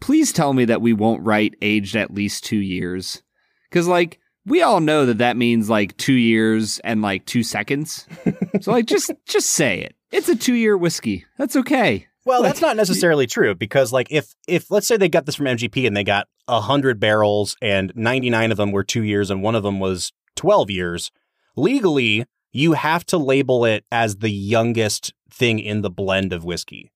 please 0.02 0.32
tell 0.34 0.54
me 0.54 0.66
that 0.66 0.82
we 0.82 0.94
won't 0.94 1.24
write 1.26 1.56
aged 1.62 1.96
at 1.96 2.14
least 2.14 2.44
two 2.44 2.58
years, 2.58 3.22
because 3.70 3.88
like 3.88 4.20
we 4.46 4.62
all 4.62 4.80
know 4.80 5.06
that 5.08 5.18
that 5.20 5.38
means 5.38 5.70
like 5.70 5.96
two 5.98 6.14
years 6.14 6.80
and 6.80 7.02
like 7.02 7.26
two 7.26 7.44
seconds. 7.44 8.06
so 8.62 8.72
like 8.72 8.86
just 8.86 9.12
just 9.26 9.50
say 9.52 9.80
it. 9.82 9.96
It's 10.12 10.30
a 10.30 10.36
two 10.36 10.54
year 10.54 10.78
whiskey. 10.78 11.26
That's 11.38 11.56
okay. 11.56 12.08
Well, 12.26 12.42
that's 12.42 12.62
not 12.62 12.76
necessarily 12.76 13.28
true 13.28 13.54
because, 13.54 13.94
like, 13.94 14.08
if 14.10 14.34
if 14.48 14.72
let's 14.72 14.88
say 14.88 14.98
they 14.98 15.10
got 15.10 15.26
this 15.26 15.36
from 15.36 15.46
MGP 15.46 15.86
and 15.86 15.96
they 15.96 16.04
got 16.04 16.28
hundred 16.50 17.00
barrels 17.00 17.56
and 17.62 17.92
ninety 17.96 18.30
nine 18.30 18.52
of 18.52 18.58
them 18.58 18.72
were 18.72 18.84
two 18.84 19.04
years 19.04 19.30
and 19.30 19.44
one 19.44 19.56
of 19.56 19.64
them 19.64 19.80
was 19.80 20.12
twelve 20.36 20.70
years, 20.72 21.12
legally 21.56 22.26
you 22.52 22.72
have 22.72 23.06
to 23.06 23.18
label 23.18 23.66
it 23.66 23.84
as 23.92 24.18
the 24.18 24.32
youngest 24.32 25.14
thing 25.30 25.60
in 25.60 25.82
the 25.82 25.90
blend 25.90 26.32
of 26.32 26.46
whiskey. 26.46 26.90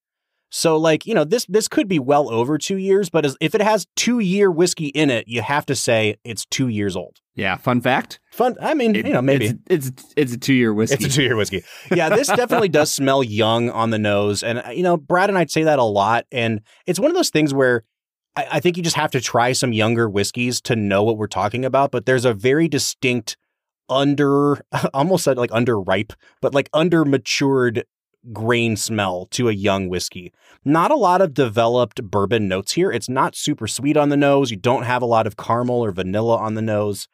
So, 0.51 0.77
like, 0.77 1.05
you 1.05 1.13
know, 1.13 1.23
this 1.23 1.45
this 1.47 1.67
could 1.67 1.87
be 1.87 1.99
well 1.99 2.31
over 2.31 2.57
two 2.57 2.77
years, 2.77 3.09
but 3.09 3.23
as, 3.25 3.37
if 3.39 3.53
it 3.53 3.61
has 3.61 3.85
two 3.95 4.19
year 4.19 4.49
whiskey 4.49 4.87
in 4.87 5.09
it, 5.11 5.27
you 5.27 5.41
have 5.43 5.65
to 5.67 5.75
say 5.75 6.15
it's 6.23 6.45
two 6.45 6.67
years 6.67 6.95
old. 6.95 7.17
Yeah. 7.35 7.55
Fun 7.55 7.81
fact. 7.81 8.19
Fun. 8.31 8.55
I 8.59 8.73
mean, 8.73 8.95
It- 8.95 9.05
you 9.07 9.13
know, 9.13 9.21
maybe 9.21 9.53
it's 9.69 9.87
it's, 9.87 10.13
it's 10.17 10.33
a 10.33 10.37
two 10.37 10.53
year 10.55 10.73
whiskey. 10.73 11.05
it's 11.05 11.13
a 11.13 11.17
two 11.17 11.23
year 11.23 11.35
whiskey. 11.35 11.63
Yeah, 11.91 12.09
this 12.09 12.27
definitely 12.27 12.69
does 12.79 12.91
smell 12.91 13.23
young 13.23 13.69
on 13.69 13.91
the 13.91 13.99
nose. 13.99 14.41
And, 14.43 14.63
you 14.75 14.83
know, 14.83 14.97
Brad 14.97 15.29
and 15.29 15.37
I'd 15.37 15.51
say 15.51 15.63
that 15.63 15.77
a 15.79 15.83
lot. 15.83 16.25
And 16.31 16.61
it's 16.87 16.99
one 16.99 17.11
of 17.11 17.15
those 17.15 17.29
things 17.29 17.53
where 17.53 17.83
I, 18.35 18.47
I 18.53 18.59
think 18.59 18.75
you 18.75 18.83
just 18.83 18.95
have 18.95 19.11
to 19.11 19.21
try 19.21 19.53
some 19.53 19.71
younger 19.71 20.09
whiskeys 20.09 20.59
to 20.61 20.75
know 20.75 21.03
what 21.03 21.17
we're 21.17 21.27
talking 21.27 21.63
about. 21.63 21.91
But 21.91 22.05
there's 22.07 22.25
a 22.25 22.33
very 22.33 22.67
distinct 22.67 23.37
under, 23.87 24.59
almost 24.93 25.23
said 25.23 25.37
like 25.37 25.51
underripe, 25.51 26.13
but 26.41 26.53
like 26.53 26.69
under 26.73 27.05
matured 27.05 27.85
grain 28.33 28.75
smell 28.75 29.27
to 29.31 29.49
a 29.49 29.53
young 29.53 29.89
whiskey. 29.89 30.33
Not 30.65 30.91
a 30.91 30.95
lot 30.95 31.21
of 31.21 31.33
developed 31.33 32.03
bourbon 32.03 32.47
notes 32.47 32.73
here. 32.73 32.91
It's 32.91 33.09
not 33.09 33.35
super 33.35 33.67
sweet 33.67 33.97
on 33.97 34.09
the 34.09 34.17
nose. 34.17 34.51
You 34.51 34.57
don't 34.57 34.83
have 34.83 35.01
a 35.01 35.07
lot 35.07 35.27
of 35.27 35.37
caramel 35.37 35.83
or 35.83 35.91
vanilla 35.91 36.37
on 36.37 36.55
the 36.55 36.61
nose. 36.61 37.07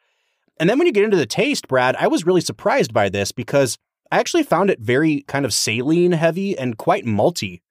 And 0.60 0.70
then 0.70 0.78
when 0.78 0.88
you 0.88 0.94
get 0.94 1.04
into 1.04 1.18
the 1.18 1.26
taste, 1.26 1.68
Brad, 1.68 1.96
I 1.98 2.08
was 2.08 2.26
really 2.26 2.42
surprised 2.42 2.94
by 2.94 3.10
this 3.10 3.32
because 3.32 3.78
I 4.12 4.20
actually 4.20 4.44
found 4.44 4.70
it 4.70 4.80
very 4.80 5.22
kind 5.28 5.46
of 5.46 5.54
saline 5.54 6.14
heavy 6.14 6.58
and 6.58 6.78
quite 6.78 7.06
malty. 7.06 7.62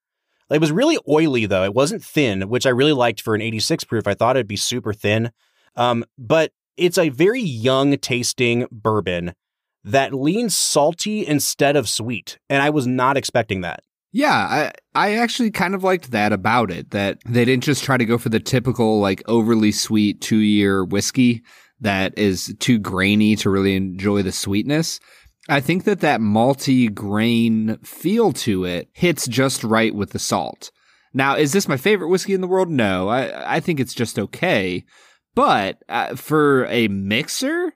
It 0.51 0.61
was 0.61 0.73
really 0.73 0.99
oily 1.09 1.47
though. 1.47 1.65
It 1.65 1.75
wasn't 1.75 2.05
thin, 2.05 2.49
which 2.49 2.67
I 2.67 2.71
really 2.71 2.93
liked 2.93 3.21
for 3.21 3.35
an 3.35 3.43
86 3.43 3.85
proof. 3.85 4.07
I 4.07 4.15
thought 4.15 4.37
it'd 4.37 4.47
be 4.47 4.57
super 4.57 4.93
thin. 4.93 5.31
Um, 5.77 6.05
but 6.19 6.53
it's 6.77 6.99
a 6.99 7.09
very 7.09 7.41
young 7.41 7.97
tasting 7.99 8.67
bourbon 8.71 9.35
that 9.85 10.15
leans 10.15 10.57
salty 10.57 11.27
instead 11.27 11.77
of 11.77 11.89
sweet. 11.89 12.39
And 12.49 12.63
I 12.63 12.71
was 12.71 12.87
not 12.87 13.17
expecting 13.17 13.61
that. 13.61 13.81
Yeah, 14.13 14.33
I 14.33 14.73
I 14.95 15.17
actually 15.17 15.51
kind 15.51 15.75
of 15.75 15.83
liked 15.83 16.13
that 16.13 16.33
about 16.33 16.71
it. 16.71 16.91
That 16.91 17.19
they 17.27 17.45
didn't 17.45 17.65
just 17.65 17.83
try 17.83 17.97
to 17.97 18.05
go 18.05 18.17
for 18.17 18.29
the 18.29 18.39
typical 18.39 19.01
like 19.01 19.23
overly 19.27 19.73
sweet 19.73 20.21
two 20.21 20.39
year 20.39 20.85
whiskey 20.85 21.43
that 21.81 22.17
is 22.17 22.55
too 22.61 22.79
grainy 22.79 23.35
to 23.37 23.51
really 23.51 23.75
enjoy 23.75 24.23
the 24.23 24.31
sweetness. 24.31 25.01
I 25.49 25.61
think 25.61 25.83
that 25.85 26.01
that 26.01 26.21
malty 26.21 26.95
grain 26.95 27.77
feel 27.83 28.33
to 28.33 28.65
it 28.65 28.89
hits 28.93 29.27
just 29.27 29.65
right 29.65 29.95
with 29.95 30.11
the 30.11 30.19
salt. 30.21 30.71
Now, 31.13 31.37
is 31.37 31.53
this 31.53 31.69
my 31.69 31.77
favorite 31.77 32.09
whiskey 32.09 32.35
in 32.35 32.41
the 32.41 32.47
world? 32.47 32.71
No, 32.71 33.09
I 33.09 33.57
I 33.57 33.61
think 33.61 33.81
it's 33.81 33.95
just 33.95 34.19
okay. 34.19 34.85
But 35.35 35.83
uh, 35.89 36.15
for 36.15 36.67
a 36.67 36.87
mixer, 36.87 37.75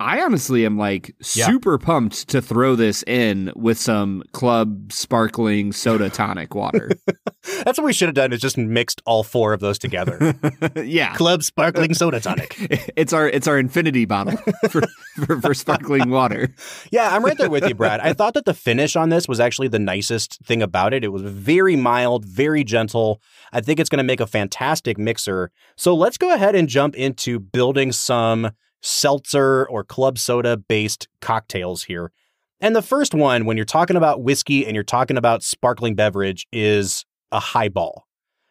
I 0.00 0.20
honestly 0.22 0.66
am 0.66 0.76
like 0.78 1.14
Yeah. 1.34 1.46
super 1.46 1.78
pumped 1.78 2.28
to 2.30 2.42
throw 2.42 2.74
this 2.74 3.04
in 3.06 3.52
with 3.54 3.78
some 3.78 4.24
club 4.32 4.92
sparkling 4.92 5.72
soda 5.72 6.10
tonic 6.10 6.54
water. 6.54 6.90
That's 7.64 7.78
what 7.78 7.84
we 7.84 7.92
should 7.92 8.08
have 8.08 8.14
done 8.14 8.32
is 8.32 8.40
just 8.40 8.58
mixed 8.58 9.00
all 9.06 9.22
four 9.22 9.52
of 9.52 9.60
those 9.60 9.78
together. 9.78 10.34
yeah. 10.76 11.14
Club 11.14 11.42
sparkling 11.42 11.94
soda 11.94 12.20
tonic. 12.20 12.56
It's 12.96 13.12
our 13.12 13.28
it's 13.28 13.46
our 13.46 13.58
infinity 13.58 14.04
bottle 14.04 14.36
for, 14.70 14.82
for, 15.24 15.40
for 15.40 15.54
sparkling 15.54 16.10
water. 16.10 16.54
Yeah, 16.90 17.14
I'm 17.14 17.24
right 17.24 17.36
there 17.38 17.50
with 17.50 17.66
you, 17.68 17.74
Brad. 17.74 18.00
I 18.00 18.12
thought 18.12 18.34
that 18.34 18.44
the 18.44 18.54
finish 18.54 18.96
on 18.96 19.08
this 19.08 19.28
was 19.28 19.40
actually 19.40 19.68
the 19.68 19.78
nicest 19.78 20.40
thing 20.44 20.62
about 20.62 20.92
it. 20.94 21.04
It 21.04 21.08
was 21.08 21.22
very 21.22 21.76
mild, 21.76 22.24
very 22.24 22.64
gentle. 22.64 23.20
I 23.52 23.60
think 23.60 23.78
it's 23.80 23.88
going 23.88 23.98
to 23.98 24.04
make 24.04 24.20
a 24.20 24.26
fantastic 24.26 24.98
mixer. 24.98 25.50
So 25.76 25.94
let's 25.94 26.18
go 26.18 26.32
ahead 26.34 26.54
and 26.54 26.68
jump 26.68 26.94
into 26.96 27.38
building 27.38 27.92
some 27.92 28.50
seltzer 28.82 29.66
or 29.68 29.84
club 29.84 30.18
soda 30.18 30.56
based 30.56 31.08
cocktails 31.20 31.84
here. 31.84 32.12
And 32.60 32.76
the 32.76 32.82
first 32.82 33.14
one, 33.14 33.44
when 33.44 33.56
you're 33.56 33.66
talking 33.66 33.96
about 33.96 34.22
whiskey 34.22 34.66
and 34.66 34.74
you're 34.74 34.84
talking 34.84 35.16
about 35.16 35.42
sparkling 35.42 35.94
beverage, 35.94 36.46
is 36.52 37.04
a 37.32 37.40
highball. 37.40 38.06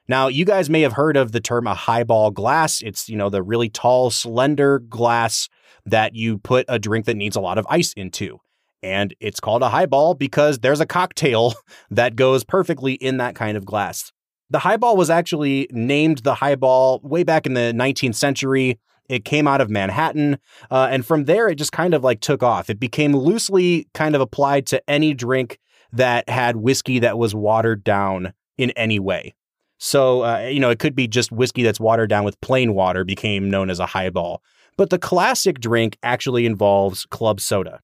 Now, 0.07 0.27
you 0.27 0.43
guys 0.43 0.69
may 0.69 0.81
have 0.81 0.93
heard 0.93 1.15
of 1.15 1.31
the 1.31 1.39
term 1.39 1.67
a 1.67 1.73
highball 1.73 2.31
glass. 2.31 2.81
It's, 2.81 3.07
you 3.07 3.15
know, 3.15 3.29
the 3.29 3.41
really 3.41 3.69
tall, 3.69 4.09
slender 4.09 4.79
glass 4.79 5.47
that 5.85 6.15
you 6.15 6.37
put 6.39 6.65
a 6.67 6.79
drink 6.79 7.05
that 7.05 7.15
needs 7.15 7.35
a 7.35 7.41
lot 7.41 7.57
of 7.57 7.65
ice 7.69 7.93
into. 7.93 8.39
And 8.83 9.13
it's 9.19 9.39
called 9.39 9.61
a 9.61 9.69
highball 9.69 10.15
because 10.15 10.59
there's 10.59 10.81
a 10.81 10.85
cocktail 10.85 11.53
that 11.91 12.15
goes 12.15 12.43
perfectly 12.43 12.93
in 12.93 13.17
that 13.17 13.35
kind 13.35 13.55
of 13.55 13.65
glass. 13.65 14.11
The 14.49 14.59
highball 14.59 14.97
was 14.97 15.09
actually 15.09 15.67
named 15.71 16.19
the 16.19 16.35
highball 16.35 16.99
way 17.03 17.23
back 17.23 17.45
in 17.45 17.53
the 17.53 17.71
19th 17.73 18.15
century. 18.15 18.79
It 19.09 19.25
came 19.25 19.47
out 19.47 19.61
of 19.61 19.69
Manhattan. 19.69 20.37
Uh, 20.69 20.87
and 20.89 21.05
from 21.05 21.25
there, 21.25 21.47
it 21.49 21.55
just 21.55 21.71
kind 21.71 21.93
of 21.93 22.03
like 22.03 22.21
took 22.21 22.43
off. 22.43 22.69
It 22.69 22.79
became 22.79 23.15
loosely 23.15 23.87
kind 23.93 24.15
of 24.15 24.21
applied 24.21 24.65
to 24.67 24.81
any 24.89 25.13
drink 25.13 25.59
that 25.91 26.29
had 26.29 26.55
whiskey 26.57 26.99
that 26.99 27.17
was 27.17 27.35
watered 27.35 27.83
down 27.83 28.33
in 28.57 28.71
any 28.71 28.99
way. 28.99 29.35
So, 29.77 30.23
uh, 30.23 30.47
you 30.51 30.59
know, 30.59 30.69
it 30.69 30.79
could 30.79 30.95
be 30.95 31.07
just 31.07 31.31
whiskey 31.31 31.63
that's 31.63 31.79
watered 31.79 32.09
down 32.09 32.23
with 32.23 32.39
plain 32.41 32.73
water 32.73 33.03
became 33.03 33.49
known 33.49 33.69
as 33.69 33.79
a 33.79 33.87
highball. 33.87 34.41
But 34.77 34.89
the 34.91 34.99
classic 34.99 35.59
drink 35.59 35.97
actually 36.03 36.45
involves 36.45 37.05
club 37.07 37.41
soda. 37.41 37.81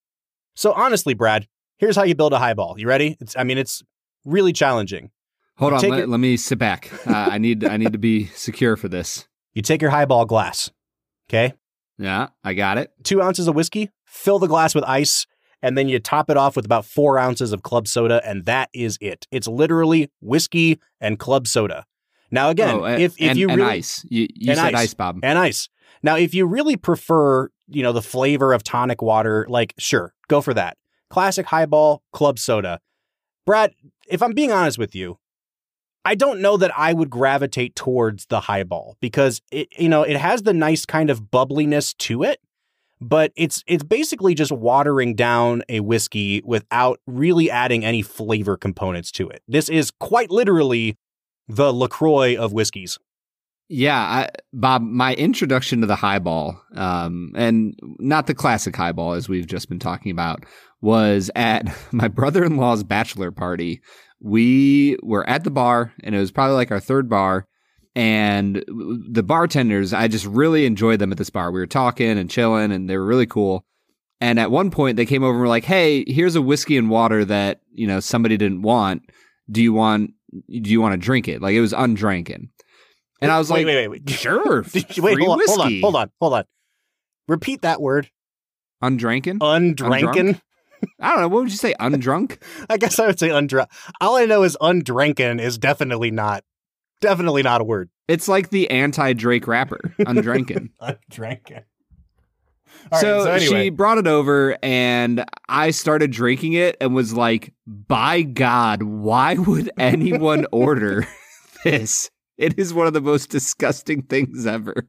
So, 0.56 0.72
honestly, 0.74 1.14
Brad, 1.14 1.48
here's 1.78 1.96
how 1.96 2.04
you 2.04 2.16
build 2.16 2.34
a 2.34 2.40
highball. 2.40 2.76
You 2.80 2.88
ready? 2.88 3.18
It's, 3.20 3.36
I 3.36 3.44
mean, 3.44 3.58
it's 3.58 3.84
really 4.26 4.54
challenging. 4.54 5.10
Hold 5.58 5.74
on, 5.74 5.82
let, 5.90 6.00
it- 6.02 6.10
let 6.10 6.20
me 6.20 6.38
sit 6.38 6.60
back. 6.60 6.92
Uh, 7.08 7.12
I 7.14 7.40
need 7.40 7.66
I 7.66 7.78
need 7.78 7.92
to 7.94 7.98
be 7.98 8.28
secure 8.28 8.78
for 8.78 8.88
this. 8.88 9.28
You 9.54 9.64
take 9.64 9.82
your 9.82 9.90
highball 9.90 10.26
glass, 10.26 10.70
okay? 11.30 11.54
Yeah, 11.98 12.28
I 12.44 12.54
got 12.54 12.78
it. 12.78 12.92
Two 13.04 13.22
ounces 13.22 13.48
of 13.48 13.56
whiskey, 13.56 13.90
fill 14.06 14.40
the 14.40 14.48
glass 14.48 14.76
with 14.76 14.84
ice, 14.84 15.26
and 15.62 15.78
then 15.78 15.90
you 15.90 16.00
top 16.00 16.30
it 16.30 16.38
off 16.38 16.56
with 16.56 16.66
about 16.66 16.86
four 16.86 17.18
ounces 17.18 17.52
of 17.54 17.64
club 17.64 17.88
soda, 17.88 18.22
and 18.24 18.46
that 18.46 18.70
is 18.74 18.98
it. 19.02 19.26
It's 19.32 19.48
literally 19.48 20.12
whiskey 20.22 20.80
and 21.02 21.18
club 21.18 21.48
soda. 21.48 21.86
Now, 22.30 22.48
oh, 22.48 22.52
again, 22.52 22.76
oh, 22.76 22.86
a- 22.86 23.00
if, 23.00 23.16
if 23.20 23.32
and, 23.32 23.40
you 23.40 23.50
and 23.50 23.64
ice. 23.64 24.06
You, 24.10 24.28
you 24.34 24.52
and 24.52 24.60
said 24.60 24.76
ice. 24.76 24.84
ice, 24.84 24.94
Bob. 24.94 25.20
and 25.24 25.40
ice. 25.40 25.70
Now, 26.04 26.16
if 26.18 26.34
you 26.34 26.46
really 26.46 26.78
prefer, 26.78 27.50
you 27.68 27.82
know, 27.82 27.94
the 27.94 28.02
flavor 28.02 28.54
of 28.54 28.64
tonic 28.64 29.02
water, 29.02 29.46
like 29.50 29.74
sure, 29.78 30.14
go 30.28 30.42
for 30.42 30.54
that. 30.54 30.78
Classic 31.10 31.46
highball, 31.46 32.04
club 32.12 32.38
soda. 32.38 32.80
Brad, 33.46 33.72
if 34.08 34.22
I'm 34.22 34.34
being 34.34 34.52
honest 34.52 34.78
with 34.78 34.94
you, 34.94 35.18
I 36.08 36.16
don't 36.16 36.40
know 36.40 36.56
that 36.56 36.72
I 36.74 36.94
would 36.94 37.10
gravitate 37.10 37.76
towards 37.76 38.28
the 38.28 38.40
highball 38.40 38.96
because 39.02 39.42
it, 39.52 39.68
you 39.78 39.90
know, 39.90 40.04
it 40.04 40.16
has 40.16 40.44
the 40.44 40.54
nice 40.54 40.86
kind 40.86 41.10
of 41.10 41.30
bubbliness 41.30 41.94
to 41.96 42.24
it, 42.24 42.40
but 43.02 43.34
it's 43.36 43.62
it's 43.68 43.84
basically 43.84 44.34
just 44.34 44.54
watering 44.54 45.16
down 45.16 45.64
a 45.68 45.82
whiskey 45.82 46.42
without 46.46 47.02
really 47.08 47.52
adding 47.52 47.84
any 47.84 48.02
flavor 48.02 48.56
components 48.56 49.12
to 49.12 49.28
it. 49.28 49.42
This 49.50 49.68
is 49.68 49.92
quite 49.92 50.32
literally 50.32 50.96
the 51.50 51.74
LaCroix 51.74 52.38
of 52.38 52.54
whiskeys. 52.54 52.98
Yeah, 53.68 54.00
I, 54.00 54.30
Bob, 54.54 54.84
my 54.84 55.14
introduction 55.16 55.82
to 55.82 55.88
the 55.88 55.98
highball, 55.98 56.62
um, 56.74 57.34
and 57.36 57.78
not 58.00 58.28
the 58.28 58.34
classic 58.34 58.78
highball 58.78 59.12
as 59.12 59.28
we've 59.28 59.46
just 59.46 59.68
been 59.68 59.80
talking 59.80 60.14
about, 60.14 60.46
was 60.80 61.30
at 61.36 61.68
my 61.92 62.08
brother 62.08 62.46
in 62.46 62.56
law's 62.56 62.86
bachelor 62.86 63.32
party. 63.32 63.82
We 64.20 64.98
were 65.04 65.28
at 65.30 65.44
the 65.44 65.52
bar, 65.52 65.94
and 66.04 66.16
it 66.16 66.20
was 66.20 66.32
probably 66.32 66.56
like 66.56 66.72
our 66.72 66.80
third 66.80 67.10
bar. 67.10 67.48
And 67.96 68.64
the 68.68 69.24
bartenders, 69.24 69.92
I 69.92 70.08
just 70.08 70.26
really 70.26 70.66
enjoyed 70.66 71.00
them 71.00 71.12
at 71.12 71.18
this 71.18 71.32
bar. 71.32 71.52
We 71.52 71.60
were 71.60 71.66
talking 71.66 72.18
and 72.18 72.30
chilling, 72.30 72.72
and 72.72 72.90
they 72.90 72.98
were 72.98 73.06
really 73.06 73.26
cool. 73.26 73.66
And 74.22 74.40
at 74.40 74.52
one 74.52 74.72
point, 74.72 74.98
they 74.98 75.06
came 75.06 75.24
over 75.24 75.34
and 75.34 75.42
were 75.42 75.48
like, 75.48 75.66
"Hey, 75.66 76.04
here's 76.08 76.36
a 76.36 76.42
whiskey 76.42 76.78
and 76.78 76.90
water 76.90 77.26
that 77.26 77.62
you 77.72 77.88
know 77.88 78.00
somebody 78.00 78.38
didn't 78.38 78.62
want. 78.62 79.04
Do 79.50 79.62
you 79.62 79.74
want? 79.74 80.12
Do 80.32 80.70
you 80.70 80.82
want 80.82 80.94
to 80.94 80.98
drink 80.98 81.28
it? 81.28 81.42
Like 81.42 81.54
it 81.54 81.62
was 81.62 81.74
undrinking." 81.74 82.50
And 83.22 83.32
I 83.32 83.40
was 83.40 83.50
wait, 83.50 83.66
like, 83.66 83.68
wait, 83.68 83.88
wait, 83.88 84.06
wait. 84.06 84.10
Sure. 84.10 84.62
Wait, 84.74 84.94
free 84.94 85.26
hold 85.26 85.42
on, 85.42 85.48
hold 85.48 85.60
on, 85.60 85.82
hold 85.82 85.96
on, 85.96 86.12
hold 86.22 86.34
on. 86.34 86.44
Repeat 87.28 87.64
that 87.64 87.82
word. 87.82 88.10
Undrinking? 88.84 89.40
Undranken. 89.40 90.40
I 91.00 91.10
don't 91.12 91.22
know. 91.22 91.28
What 91.28 91.44
would 91.44 91.52
you 91.52 91.58
say? 91.58 91.74
Undrunk? 91.80 92.42
I 92.70 92.78
guess 92.78 93.00
I 93.00 93.08
would 93.08 93.20
say 93.20 93.30
undrunk. 93.30 93.68
All 94.02 94.16
I 94.16 94.26
know 94.26 94.44
is 94.44 94.58
undranken 94.62 95.40
is 95.42 95.58
definitely 95.58 96.12
not, 96.12 96.44
definitely 97.02 97.44
not 97.44 97.62
a 97.62 97.64
word. 97.64 97.90
It's 98.08 98.28
like 98.28 98.50
the 98.50 98.70
anti 98.70 99.14
Drake 99.14 99.48
rapper, 99.48 99.80
Undrinking. 100.00 100.70
Undranken. 100.82 101.64
so 103.00 103.38
she 103.40 103.70
brought 103.70 103.98
it 103.98 104.08
over 104.08 104.58
and 104.64 105.26
I 105.50 105.72
started 105.72 106.12
drinking 106.12 106.54
it 106.54 106.78
and 106.80 106.96
was 106.96 107.14
like, 107.14 107.54
by 107.66 108.22
God, 108.22 108.84
why 108.84 109.36
would 109.36 109.70
anyone 109.78 110.46
order 110.52 111.08
this? 111.64 112.10
It 112.38 112.58
is 112.58 112.74
one 112.74 112.88
of 112.88 112.94
the 112.94 113.02
most 113.02 113.30
disgusting 113.30 114.04
things 114.04 114.46
ever. 114.46 114.88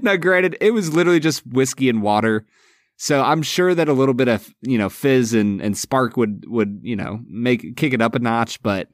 Now, 0.00 0.16
granted, 0.16 0.56
it 0.60 0.70
was 0.70 0.94
literally 0.94 1.20
just 1.20 1.46
whiskey 1.46 1.90
and 1.90 2.00
water. 2.02 2.46
So 2.96 3.22
I'm 3.22 3.42
sure 3.42 3.74
that 3.74 3.88
a 3.88 3.92
little 3.92 4.14
bit 4.14 4.28
of, 4.28 4.48
you 4.62 4.78
know, 4.78 4.88
fizz 4.88 5.34
and, 5.34 5.60
and 5.60 5.76
spark 5.76 6.16
would, 6.16 6.44
would, 6.48 6.80
you 6.82 6.96
know, 6.96 7.20
make 7.28 7.76
kick 7.76 7.92
it 7.92 8.00
up 8.00 8.14
a 8.14 8.18
notch, 8.18 8.62
but 8.62 8.88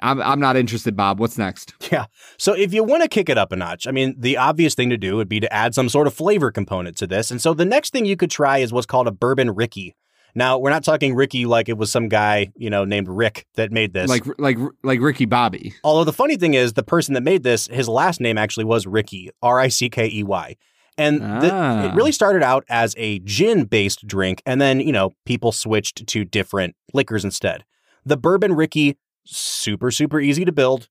I'm, 0.00 0.22
I'm 0.22 0.38
not 0.38 0.56
interested, 0.56 0.96
Bob. 0.96 1.18
What's 1.18 1.36
next? 1.36 1.74
Yeah. 1.90 2.06
So 2.36 2.52
if 2.52 2.72
you 2.72 2.84
want 2.84 3.02
to 3.02 3.08
kick 3.08 3.28
it 3.28 3.36
up 3.36 3.50
a 3.50 3.56
notch, 3.56 3.88
I 3.88 3.90
mean, 3.90 4.14
the 4.16 4.36
obvious 4.36 4.76
thing 4.76 4.90
to 4.90 4.96
do 4.96 5.16
would 5.16 5.28
be 5.28 5.40
to 5.40 5.52
add 5.52 5.74
some 5.74 5.88
sort 5.88 6.06
of 6.06 6.14
flavor 6.14 6.52
component 6.52 6.96
to 6.98 7.06
this. 7.08 7.32
And 7.32 7.42
so 7.42 7.52
the 7.52 7.64
next 7.64 7.92
thing 7.92 8.04
you 8.04 8.16
could 8.16 8.30
try 8.30 8.58
is 8.58 8.72
what's 8.72 8.86
called 8.86 9.08
a 9.08 9.12
bourbon 9.12 9.54
Rickey. 9.54 9.96
Now, 10.36 10.58
we're 10.58 10.70
not 10.70 10.84
talking 10.84 11.16
Ricky 11.16 11.46
like 11.46 11.68
it 11.68 11.76
was 11.76 11.90
some 11.90 12.08
guy, 12.08 12.52
you 12.54 12.70
know, 12.70 12.84
named 12.84 13.08
Rick 13.08 13.46
that 13.56 13.72
made 13.72 13.92
this. 13.92 14.08
Like, 14.08 14.24
like, 14.38 14.58
like 14.84 15.00
Ricky 15.00 15.24
Bobby. 15.24 15.74
Although 15.82 16.04
the 16.04 16.12
funny 16.12 16.36
thing 16.36 16.54
is, 16.54 16.74
the 16.74 16.84
person 16.84 17.14
that 17.14 17.24
made 17.24 17.42
this, 17.42 17.66
his 17.66 17.88
last 17.88 18.20
name 18.20 18.38
actually 18.38 18.66
was 18.66 18.86
Rickey, 18.86 19.30
R 19.42 19.58
I 19.58 19.66
C 19.66 19.90
K 19.90 20.08
E 20.08 20.22
Y. 20.22 20.54
And 20.98 21.20
the- 21.20 21.50
Ah. 21.52 21.86
it 21.86 21.94
really 21.94 22.12
started 22.12 22.42
out 22.42 22.64
as 22.68 22.94
a 22.98 23.20
gin 23.20 23.64
based 23.64 24.06
drink. 24.06 24.42
And 24.44 24.60
then, 24.60 24.80
you 24.80 24.92
know, 24.92 25.14
people 25.24 25.52
switched 25.52 26.06
to 26.06 26.24
different 26.24 26.74
liquors 26.92 27.24
instead. 27.24 27.64
The 28.04 28.16
bourbon 28.16 28.54
Rickey, 28.54 28.96
super, 29.24 29.90
super 29.90 30.20
easy 30.20 30.44
to 30.44 30.52
build. 30.52 30.88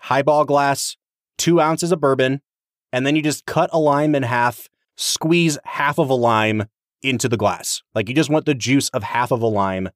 Highball 0.00 0.44
glass, 0.44 0.96
two 1.38 1.60
ounces 1.60 1.92
of 1.92 2.00
bourbon. 2.00 2.42
And 2.92 3.06
then 3.06 3.16
you 3.16 3.22
just 3.22 3.46
cut 3.46 3.70
a 3.72 3.78
lime 3.78 4.14
in 4.14 4.22
half, 4.24 4.68
squeeze 4.96 5.58
half 5.64 5.98
of 5.98 6.10
a 6.10 6.14
lime 6.14 6.64
into 7.02 7.28
the 7.28 7.36
glass. 7.36 7.82
Like 7.94 8.08
you 8.08 8.14
just 8.14 8.30
want 8.30 8.46
the 8.46 8.54
juice 8.54 8.88
of 8.90 9.02
half 9.02 9.30
of 9.30 9.40
a 9.42 9.46
lime. 9.46 9.88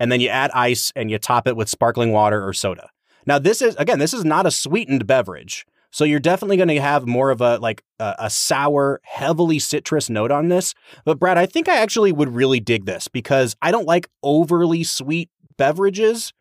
And 0.00 0.10
then 0.10 0.20
you 0.20 0.28
add 0.28 0.50
ice 0.52 0.92
and 0.96 1.10
you 1.10 1.18
top 1.18 1.46
it 1.46 1.56
with 1.56 1.68
sparkling 1.68 2.12
water 2.12 2.46
or 2.46 2.52
soda. 2.52 2.90
Now, 3.24 3.38
this 3.38 3.62
is, 3.62 3.76
again, 3.76 4.00
this 4.00 4.12
is 4.12 4.24
not 4.24 4.46
a 4.46 4.50
sweetened 4.50 5.06
beverage. 5.06 5.64
So 5.92 6.04
you're 6.04 6.20
definitely 6.20 6.56
going 6.56 6.68
to 6.70 6.80
have 6.80 7.06
more 7.06 7.30
of 7.30 7.40
a 7.40 7.58
like 7.58 7.84
a, 8.00 8.14
a 8.20 8.30
sour, 8.30 9.00
heavily 9.04 9.58
citrus 9.58 10.08
note 10.10 10.30
on 10.30 10.48
this. 10.48 10.74
But 11.04 11.18
Brad, 11.18 11.38
I 11.38 11.46
think 11.46 11.68
I 11.68 11.76
actually 11.76 12.12
would 12.12 12.34
really 12.34 12.60
dig 12.60 12.86
this 12.86 13.08
because 13.08 13.54
I 13.62 13.70
don't 13.70 13.86
like 13.86 14.08
overly 14.22 14.84
sweet 14.84 15.30
beverages. 15.56 16.32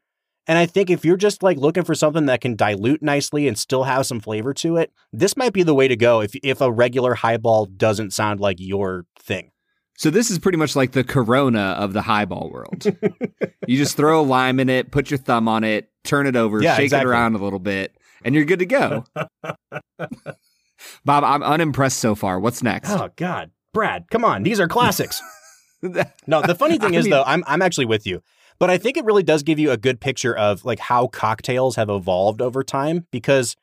And 0.48 0.58
I 0.58 0.66
think 0.66 0.90
if 0.90 1.06
you're 1.06 1.18
just 1.18 1.44
like 1.44 1.58
looking 1.58 1.84
for 1.84 1.94
something 1.94 2.26
that 2.26 2.42
can 2.42 2.56
dilute 2.56 3.02
nicely 3.04 3.48
and 3.48 3.58
still 3.58 3.84
have 3.84 4.06
some 4.06 4.20
flavor 4.20 4.54
to 4.56 4.78
it, 4.78 4.92
this 5.14 5.38
might 5.38 5.54
be 5.54 5.64
the 5.64 5.76
way 5.76 5.88
to 5.88 5.96
go 5.96 6.22
if 6.22 6.34
if 6.44 6.62
a 6.62 6.72
regular 6.72 7.14
highball 7.14 7.66
doesn't 7.66 8.12
sound 8.12 8.40
like 8.40 8.58
your 8.60 9.06
thing. 9.20 9.52
So 9.98 10.10
this 10.10 10.32
is 10.32 10.40
pretty 10.40 10.58
much 10.58 10.76
like 10.76 10.94
the 10.94 11.04
Corona 11.04 11.76
of 11.78 11.94
the 11.94 12.02
highball 12.02 12.50
world. 12.52 12.86
you 13.68 13.78
just 13.78 13.96
throw 13.96 14.22
a 14.22 14.24
lime 14.24 14.60
in 14.60 14.68
it, 14.68 14.90
put 14.90 15.12
your 15.12 15.20
thumb 15.20 15.48
on 15.48 15.64
it, 15.64 15.90
turn 16.04 16.26
it 16.26 16.36
over, 16.36 16.60
Yeah, 16.62 16.76
shake 16.76 16.86
exactly. 16.86 17.08
it 17.10 17.14
around 17.14 17.36
a 17.36 17.38
little 17.38 17.60
bit, 17.60 17.96
and 18.24 18.36
you're 18.36 18.46
good 18.46 18.60
to 18.60 18.66
go. 18.66 19.04
Bob, 21.06 21.24
I'm 21.24 21.44
unimpressed 21.44 22.00
so 22.00 22.16
far. 22.16 22.40
What's 22.40 22.64
next? 22.64 22.90
Oh 22.90 23.10
God, 23.16 23.52
Brad, 23.74 24.06
come 24.12 24.26
on, 24.26 24.44
these 24.44 24.60
are 24.60 24.68
classics. 24.68 25.22
No, 26.28 26.44
the 26.44 26.54
funny 26.54 26.78
thing 26.78 26.96
I 26.96 27.00
is 27.00 27.06
mean- 27.06 27.10
though, 27.10 27.24
I'm 27.26 27.44
I'm 27.48 27.64
actually 27.64 27.86
with 27.88 28.06
you. 28.06 28.22
But 28.60 28.70
I 28.70 28.78
think 28.78 28.98
it 28.98 29.04
really 29.04 29.24
does 29.24 29.42
give 29.42 29.58
you 29.58 29.72
a 29.72 29.78
good 29.78 30.00
picture 30.00 30.38
of 30.38 30.64
like 30.64 30.78
how 30.78 31.08
cocktails 31.08 31.76
have 31.76 31.90
evolved 31.90 32.40
over 32.40 32.64
time 32.64 33.08
because 33.10 33.56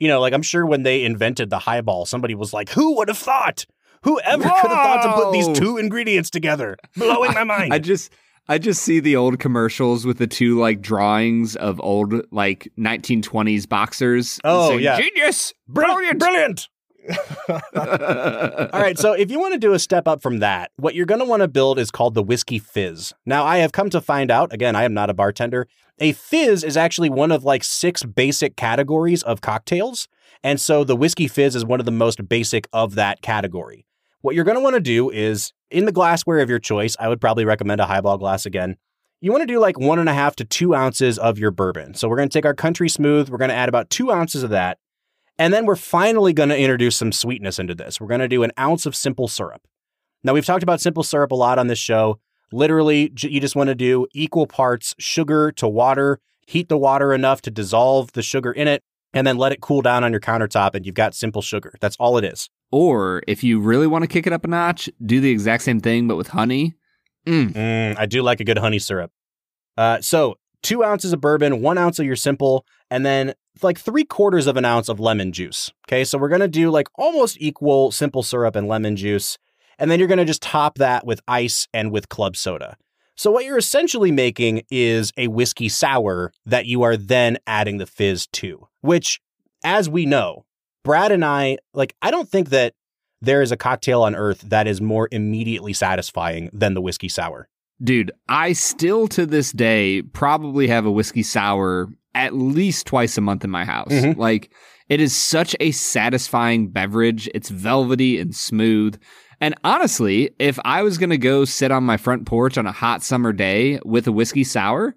you 0.00 0.08
know, 0.08 0.18
like 0.18 0.32
I'm 0.32 0.40
sure 0.40 0.64
when 0.64 0.84
they 0.84 1.04
invented 1.04 1.50
the 1.50 1.58
highball, 1.58 2.06
somebody 2.06 2.34
was 2.34 2.54
like, 2.54 2.70
"Who 2.70 2.96
would 2.96 3.08
have 3.08 3.18
thought? 3.18 3.66
Whoever 4.04 4.42
could 4.44 4.70
have 4.70 4.70
thought 4.70 5.02
to 5.02 5.12
put 5.22 5.32
these 5.32 5.48
two 5.58 5.76
ingredients 5.76 6.30
together? 6.30 6.78
Blowing 6.96 7.34
my 7.34 7.44
mind. 7.56 7.74
I 7.74 7.78
just 7.78 8.10
I 8.48 8.58
just 8.58 8.82
see 8.82 9.00
the 9.00 9.16
old 9.16 9.38
commercials 9.40 10.06
with 10.06 10.18
the 10.18 10.26
two 10.26 10.58
like 10.58 10.80
drawings 10.80 11.56
of 11.56 11.80
old 11.80 12.14
like 12.30 12.70
1920s 12.78 13.68
boxers. 13.68 14.38
Oh, 14.44 14.70
saying, 14.70 14.80
yeah. 14.80 15.00
genius, 15.00 15.52
brilliant. 15.68 16.18
brilliant. 16.18 16.68
Brilliant. 16.68 16.68
All 17.48 18.80
right, 18.80 18.98
so 18.98 19.12
if 19.12 19.30
you 19.30 19.38
want 19.38 19.52
to 19.54 19.58
do 19.58 19.72
a 19.72 19.78
step 19.78 20.08
up 20.08 20.22
from 20.22 20.40
that, 20.40 20.72
what 20.76 20.94
you're 20.94 21.06
going 21.06 21.20
to 21.20 21.26
want 21.26 21.42
to 21.42 21.48
build 21.48 21.78
is 21.78 21.90
called 21.90 22.14
the 22.14 22.22
Whiskey 22.22 22.58
Fizz. 22.58 23.14
Now, 23.24 23.44
I 23.44 23.58
have 23.58 23.72
come 23.72 23.90
to 23.90 24.00
find 24.00 24.30
out, 24.30 24.52
again, 24.52 24.74
I 24.74 24.84
am 24.84 24.94
not 24.94 25.10
a 25.10 25.14
bartender, 25.14 25.68
a 25.98 26.12
fizz 26.12 26.64
is 26.64 26.76
actually 26.76 27.08
one 27.08 27.32
of 27.32 27.44
like 27.44 27.64
six 27.64 28.02
basic 28.02 28.56
categories 28.56 29.22
of 29.22 29.40
cocktails. 29.40 30.08
And 30.42 30.60
so 30.60 30.84
the 30.84 30.96
Whiskey 30.96 31.28
Fizz 31.28 31.56
is 31.56 31.64
one 31.64 31.80
of 31.80 31.86
the 31.86 31.92
most 31.92 32.28
basic 32.28 32.68
of 32.72 32.94
that 32.96 33.22
category. 33.22 33.86
What 34.26 34.34
you're 34.34 34.42
going 34.42 34.56
to 34.56 34.60
want 34.60 34.74
to 34.74 34.80
do 34.80 35.08
is 35.08 35.52
in 35.70 35.84
the 35.84 35.92
glassware 35.92 36.40
of 36.40 36.50
your 36.50 36.58
choice, 36.58 36.96
I 36.98 37.06
would 37.06 37.20
probably 37.20 37.44
recommend 37.44 37.80
a 37.80 37.86
highball 37.86 38.18
glass 38.18 38.44
again. 38.44 38.76
You 39.20 39.30
want 39.30 39.42
to 39.42 39.46
do 39.46 39.60
like 39.60 39.78
one 39.78 40.00
and 40.00 40.08
a 40.08 40.12
half 40.12 40.34
to 40.36 40.44
two 40.44 40.74
ounces 40.74 41.16
of 41.16 41.38
your 41.38 41.52
bourbon. 41.52 41.94
So 41.94 42.08
we're 42.08 42.16
going 42.16 42.28
to 42.28 42.32
take 42.32 42.44
our 42.44 42.52
country 42.52 42.88
smooth, 42.88 43.28
we're 43.28 43.38
going 43.38 43.50
to 43.50 43.54
add 43.54 43.68
about 43.68 43.88
two 43.88 44.10
ounces 44.10 44.42
of 44.42 44.50
that. 44.50 44.78
And 45.38 45.54
then 45.54 45.64
we're 45.64 45.76
finally 45.76 46.32
going 46.32 46.48
to 46.48 46.58
introduce 46.58 46.96
some 46.96 47.12
sweetness 47.12 47.60
into 47.60 47.76
this. 47.76 48.00
We're 48.00 48.08
going 48.08 48.18
to 48.18 48.26
do 48.26 48.42
an 48.42 48.50
ounce 48.58 48.84
of 48.84 48.96
simple 48.96 49.28
syrup. 49.28 49.62
Now, 50.24 50.34
we've 50.34 50.44
talked 50.44 50.64
about 50.64 50.80
simple 50.80 51.04
syrup 51.04 51.30
a 51.30 51.36
lot 51.36 51.60
on 51.60 51.68
this 51.68 51.78
show. 51.78 52.18
Literally, 52.50 53.12
you 53.16 53.40
just 53.40 53.54
want 53.54 53.68
to 53.68 53.76
do 53.76 54.08
equal 54.12 54.48
parts 54.48 54.92
sugar 54.98 55.52
to 55.52 55.68
water, 55.68 56.18
heat 56.48 56.68
the 56.68 56.76
water 56.76 57.12
enough 57.12 57.42
to 57.42 57.50
dissolve 57.52 58.10
the 58.10 58.22
sugar 58.22 58.50
in 58.50 58.66
it, 58.66 58.82
and 59.12 59.24
then 59.24 59.38
let 59.38 59.52
it 59.52 59.60
cool 59.60 59.82
down 59.82 60.02
on 60.02 60.10
your 60.10 60.20
countertop, 60.20 60.74
and 60.74 60.84
you've 60.84 60.96
got 60.96 61.14
simple 61.14 61.42
sugar. 61.42 61.74
That's 61.80 61.96
all 62.00 62.18
it 62.18 62.24
is. 62.24 62.50
Or 62.72 63.22
if 63.26 63.44
you 63.44 63.60
really 63.60 63.86
want 63.86 64.02
to 64.02 64.08
kick 64.08 64.26
it 64.26 64.32
up 64.32 64.44
a 64.44 64.48
notch, 64.48 64.90
do 65.04 65.20
the 65.20 65.30
exact 65.30 65.62
same 65.62 65.80
thing 65.80 66.08
but 66.08 66.16
with 66.16 66.28
honey. 66.28 66.74
Mm. 67.26 67.52
Mm, 67.52 67.98
I 67.98 68.06
do 68.06 68.22
like 68.22 68.40
a 68.40 68.44
good 68.44 68.58
honey 68.58 68.78
syrup. 68.78 69.10
Uh, 69.76 70.00
so, 70.00 70.38
two 70.62 70.82
ounces 70.82 71.12
of 71.12 71.20
bourbon, 71.20 71.60
one 71.60 71.78
ounce 71.78 71.98
of 71.98 72.06
your 72.06 72.16
simple, 72.16 72.64
and 72.90 73.04
then 73.04 73.34
like 73.62 73.78
three 73.78 74.04
quarters 74.04 74.46
of 74.46 74.56
an 74.56 74.64
ounce 74.64 74.88
of 74.88 75.00
lemon 75.00 75.32
juice. 75.32 75.72
Okay, 75.88 76.04
so 76.04 76.18
we're 76.18 76.28
gonna 76.28 76.48
do 76.48 76.70
like 76.70 76.88
almost 76.96 77.36
equal 77.40 77.90
simple 77.90 78.22
syrup 78.22 78.56
and 78.56 78.68
lemon 78.68 78.96
juice. 78.96 79.38
And 79.78 79.90
then 79.90 79.98
you're 79.98 80.08
gonna 80.08 80.24
just 80.24 80.42
top 80.42 80.78
that 80.78 81.06
with 81.06 81.20
ice 81.28 81.68
and 81.74 81.92
with 81.92 82.08
club 82.08 82.36
soda. 82.36 82.76
So, 83.16 83.30
what 83.30 83.44
you're 83.44 83.58
essentially 83.58 84.12
making 84.12 84.62
is 84.70 85.12
a 85.16 85.28
whiskey 85.28 85.68
sour 85.68 86.32
that 86.44 86.66
you 86.66 86.82
are 86.82 86.96
then 86.96 87.38
adding 87.46 87.78
the 87.78 87.86
fizz 87.86 88.26
to, 88.28 88.68
which, 88.82 89.20
as 89.64 89.88
we 89.88 90.04
know, 90.04 90.45
Brad 90.86 91.10
and 91.10 91.24
I, 91.24 91.58
like, 91.74 91.96
I 92.00 92.12
don't 92.12 92.28
think 92.28 92.50
that 92.50 92.72
there 93.20 93.42
is 93.42 93.50
a 93.50 93.56
cocktail 93.56 94.02
on 94.02 94.14
earth 94.14 94.42
that 94.42 94.68
is 94.68 94.80
more 94.80 95.08
immediately 95.10 95.72
satisfying 95.72 96.48
than 96.52 96.74
the 96.74 96.80
whiskey 96.80 97.08
sour. 97.08 97.48
Dude, 97.82 98.12
I 98.28 98.52
still 98.52 99.08
to 99.08 99.26
this 99.26 99.50
day 99.50 100.02
probably 100.02 100.68
have 100.68 100.86
a 100.86 100.90
whiskey 100.90 101.24
sour 101.24 101.88
at 102.14 102.34
least 102.34 102.86
twice 102.86 103.18
a 103.18 103.20
month 103.20 103.42
in 103.42 103.50
my 103.50 103.64
house. 103.64 103.92
Mhm. 103.92 104.16
Like, 104.16 104.50
it 104.88 105.00
is 105.00 105.14
such 105.14 105.56
a 105.58 105.72
satisfying 105.72 106.68
beverage. 106.68 107.28
It's 107.34 107.48
velvety 107.50 108.20
and 108.20 108.32
smooth. 108.32 108.96
And 109.40 109.56
honestly, 109.64 110.30
if 110.38 110.56
I 110.64 110.82
was 110.82 110.98
going 110.98 111.10
to 111.10 111.18
go 111.18 111.44
sit 111.44 111.72
on 111.72 111.82
my 111.82 111.96
front 111.96 112.26
porch 112.26 112.56
on 112.56 112.66
a 112.66 112.72
hot 112.72 113.02
summer 113.02 113.32
day 113.32 113.80
with 113.84 114.06
a 114.06 114.12
whiskey 114.12 114.44
sour, 114.44 114.94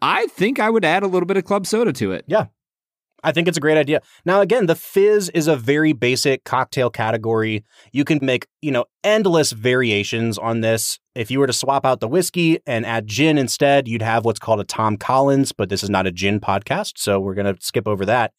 I 0.00 0.26
think 0.28 0.60
I 0.60 0.70
would 0.70 0.84
add 0.84 1.02
a 1.02 1.08
little 1.08 1.26
bit 1.26 1.36
of 1.36 1.44
club 1.44 1.66
soda 1.66 1.92
to 1.94 2.12
it. 2.12 2.24
I 3.26 3.32
think 3.32 3.48
it's 3.48 3.58
a 3.58 3.60
great 3.60 3.76
idea. 3.76 4.00
Now, 4.24 4.40
again, 4.40 4.66
the 4.66 4.76
fizz 4.76 5.30
is 5.30 5.48
a 5.48 5.56
very 5.56 5.92
basic 5.92 6.44
cocktail 6.44 6.90
category. 6.90 7.64
You 7.92 8.04
can 8.04 8.20
make, 8.22 8.46
you 8.62 8.70
know, 8.70 8.84
endless 9.02 9.50
variations 9.52 10.38
on 10.38 10.60
this. 10.60 11.00
If 11.16 11.30
you 11.30 11.40
were 11.40 11.46
to 11.48 11.52
swap 11.52 11.84
out 11.84 11.98
the 12.00 12.08
whiskey 12.08 12.60
and 12.66 12.86
add 12.86 13.08
gin 13.08 13.36
instead, 13.36 13.88
you'd 13.88 14.00
have 14.02 14.24
what's 14.24 14.38
called 14.38 14.60
a 14.60 14.64
Tom 14.64 14.96
Collins, 14.96 15.50
but 15.50 15.68
this 15.68 15.82
is 15.82 15.90
not 15.90 16.06
a 16.06 16.12
gin 16.12 16.38
podcast, 16.40 16.92
so 16.98 17.18
we're 17.18 17.34
going 17.34 17.52
to 17.52 17.60
skip 17.60 17.88
over 17.88 18.06
that. 18.06 18.32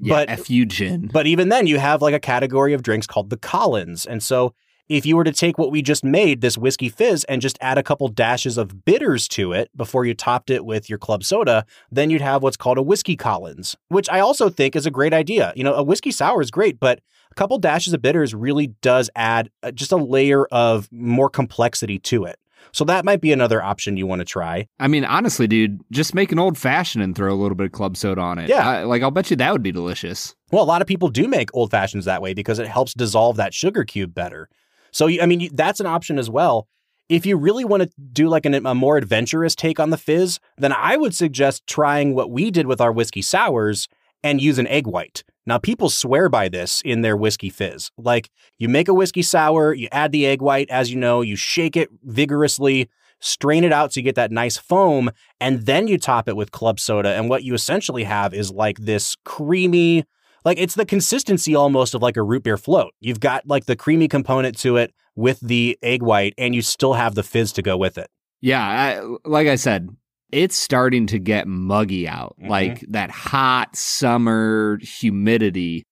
Yeah, 0.00 0.14
But- 0.14 0.30
F 0.30 0.48
you, 0.48 0.64
gin. 0.64 1.10
But 1.12 1.26
even 1.26 1.48
then, 1.48 1.66
you 1.66 1.78
have 1.78 2.00
like 2.00 2.14
a 2.14 2.20
category 2.20 2.72
of 2.74 2.82
drinks 2.82 3.08
called 3.08 3.30
the 3.30 3.36
Collins. 3.36 4.06
And 4.06 4.22
so 4.22 4.54
if 4.88 5.04
you 5.04 5.16
were 5.16 5.24
to 5.24 5.32
take 5.32 5.58
what 5.58 5.70
we 5.70 5.82
just 5.82 6.02
made, 6.04 6.40
this 6.40 6.56
whiskey 6.58 6.88
fizz, 6.88 7.24
and 7.24 7.42
just 7.42 7.58
add 7.60 7.78
a 7.78 7.82
couple 7.82 8.08
dashes 8.08 8.56
of 8.56 8.84
bitters 8.84 9.28
to 9.28 9.52
it 9.52 9.70
before 9.76 10.04
you 10.04 10.14
topped 10.14 10.50
it 10.50 10.64
with 10.64 10.88
your 10.88 10.98
club 10.98 11.24
soda, 11.24 11.64
then 11.90 12.10
you'd 12.10 12.20
have 12.22 12.42
what's 12.42 12.56
called 12.56 12.78
a 12.78 12.82
whiskey 12.82 13.16
Collins, 13.16 13.76
which 13.88 14.08
I 14.08 14.20
also 14.20 14.48
think 14.48 14.74
is 14.76 14.86
a 14.86 14.90
great 14.90 15.12
idea. 15.12 15.52
You 15.56 15.64
know, 15.64 15.74
a 15.74 15.82
whiskey 15.82 16.10
sour 16.10 16.40
is 16.40 16.50
great, 16.50 16.80
but 16.80 17.00
a 17.30 17.34
couple 17.34 17.58
dashes 17.58 17.92
of 17.92 18.00
bitters 18.02 18.34
really 18.34 18.68
does 18.80 19.10
add 19.14 19.50
uh, 19.62 19.70
just 19.70 19.92
a 19.92 19.96
layer 19.96 20.46
of 20.46 20.88
more 20.90 21.28
complexity 21.28 21.98
to 22.00 22.24
it. 22.24 22.38
So 22.72 22.84
that 22.84 23.04
might 23.04 23.20
be 23.20 23.32
another 23.32 23.62
option 23.62 23.96
you 23.96 24.06
want 24.06 24.18
to 24.20 24.24
try. 24.26 24.66
I 24.78 24.88
mean, 24.88 25.04
honestly, 25.04 25.46
dude, 25.46 25.80
just 25.90 26.14
make 26.14 26.32
an 26.32 26.38
old 26.38 26.58
fashioned 26.58 27.02
and 27.02 27.14
throw 27.14 27.32
a 27.32 27.36
little 27.36 27.54
bit 27.54 27.66
of 27.66 27.72
club 27.72 27.96
soda 27.96 28.20
on 28.20 28.38
it. 28.38 28.48
Yeah. 28.50 28.68
I- 28.68 28.82
like, 28.84 29.02
I'll 29.02 29.10
bet 29.10 29.30
you 29.30 29.36
that 29.36 29.52
would 29.52 29.62
be 29.62 29.72
delicious. 29.72 30.34
Well, 30.50 30.62
a 30.62 30.66
lot 30.66 30.82
of 30.82 30.88
people 30.88 31.08
do 31.08 31.28
make 31.28 31.48
old 31.54 31.70
fashions 31.70 32.04
that 32.06 32.20
way 32.20 32.34
because 32.34 32.58
it 32.58 32.66
helps 32.68 32.92
dissolve 32.94 33.36
that 33.36 33.54
sugar 33.54 33.84
cube 33.84 34.14
better. 34.14 34.48
So, 34.92 35.08
I 35.08 35.26
mean, 35.26 35.50
that's 35.54 35.80
an 35.80 35.86
option 35.86 36.18
as 36.18 36.30
well. 36.30 36.66
If 37.08 37.24
you 37.24 37.36
really 37.36 37.64
want 37.64 37.82
to 37.82 37.90
do 38.12 38.28
like 38.28 38.44
an, 38.44 38.66
a 38.66 38.74
more 38.74 38.96
adventurous 38.96 39.54
take 39.54 39.80
on 39.80 39.90
the 39.90 39.96
fizz, 39.96 40.40
then 40.58 40.72
I 40.72 40.96
would 40.96 41.14
suggest 41.14 41.66
trying 41.66 42.14
what 42.14 42.30
we 42.30 42.50
did 42.50 42.66
with 42.66 42.80
our 42.80 42.92
whiskey 42.92 43.22
sours 43.22 43.88
and 44.22 44.40
use 44.40 44.58
an 44.58 44.66
egg 44.66 44.86
white. 44.86 45.22
Now, 45.46 45.56
people 45.56 45.88
swear 45.88 46.28
by 46.28 46.50
this 46.50 46.82
in 46.84 47.00
their 47.00 47.16
whiskey 47.16 47.48
fizz. 47.48 47.90
Like, 47.96 48.28
you 48.58 48.68
make 48.68 48.88
a 48.88 48.94
whiskey 48.94 49.22
sour, 49.22 49.72
you 49.72 49.88
add 49.90 50.12
the 50.12 50.26
egg 50.26 50.42
white, 50.42 50.68
as 50.68 50.90
you 50.90 50.98
know, 50.98 51.22
you 51.22 51.36
shake 51.36 51.74
it 51.74 51.88
vigorously, 52.02 52.90
strain 53.20 53.64
it 53.64 53.72
out 53.72 53.92
so 53.92 54.00
you 54.00 54.04
get 54.04 54.14
that 54.16 54.30
nice 54.30 54.58
foam, 54.58 55.10
and 55.40 55.64
then 55.64 55.88
you 55.88 55.96
top 55.96 56.28
it 56.28 56.36
with 56.36 56.52
club 56.52 56.78
soda. 56.78 57.14
And 57.14 57.30
what 57.30 57.44
you 57.44 57.54
essentially 57.54 58.04
have 58.04 58.34
is 58.34 58.50
like 58.50 58.76
this 58.78 59.16
creamy, 59.24 60.04
like 60.48 60.58
it's 60.58 60.74
the 60.74 60.86
consistency 60.86 61.54
almost 61.54 61.94
of 61.94 62.00
like 62.00 62.16
a 62.16 62.22
root 62.22 62.42
beer 62.42 62.56
float. 62.56 62.92
You've 63.00 63.20
got 63.20 63.46
like 63.46 63.66
the 63.66 63.76
creamy 63.76 64.08
component 64.08 64.56
to 64.60 64.76
it 64.78 64.94
with 65.14 65.38
the 65.40 65.78
egg 65.82 66.02
white, 66.02 66.32
and 66.38 66.54
you 66.54 66.62
still 66.62 66.94
have 66.94 67.14
the 67.14 67.22
fizz 67.22 67.52
to 67.52 67.62
go 67.62 67.76
with 67.76 67.98
it. 67.98 68.08
Yeah, 68.40 68.62
I, 68.62 69.28
like 69.28 69.46
I 69.46 69.56
said, 69.56 69.88
it's 70.32 70.56
starting 70.56 71.06
to 71.08 71.18
get 71.18 71.46
muggy 71.46 72.08
out, 72.08 72.36
Mhm. 72.42 72.48
like 72.48 72.80
that 72.88 73.10
hot 73.10 73.76
summer 73.76 74.78
humidity. 74.80 75.84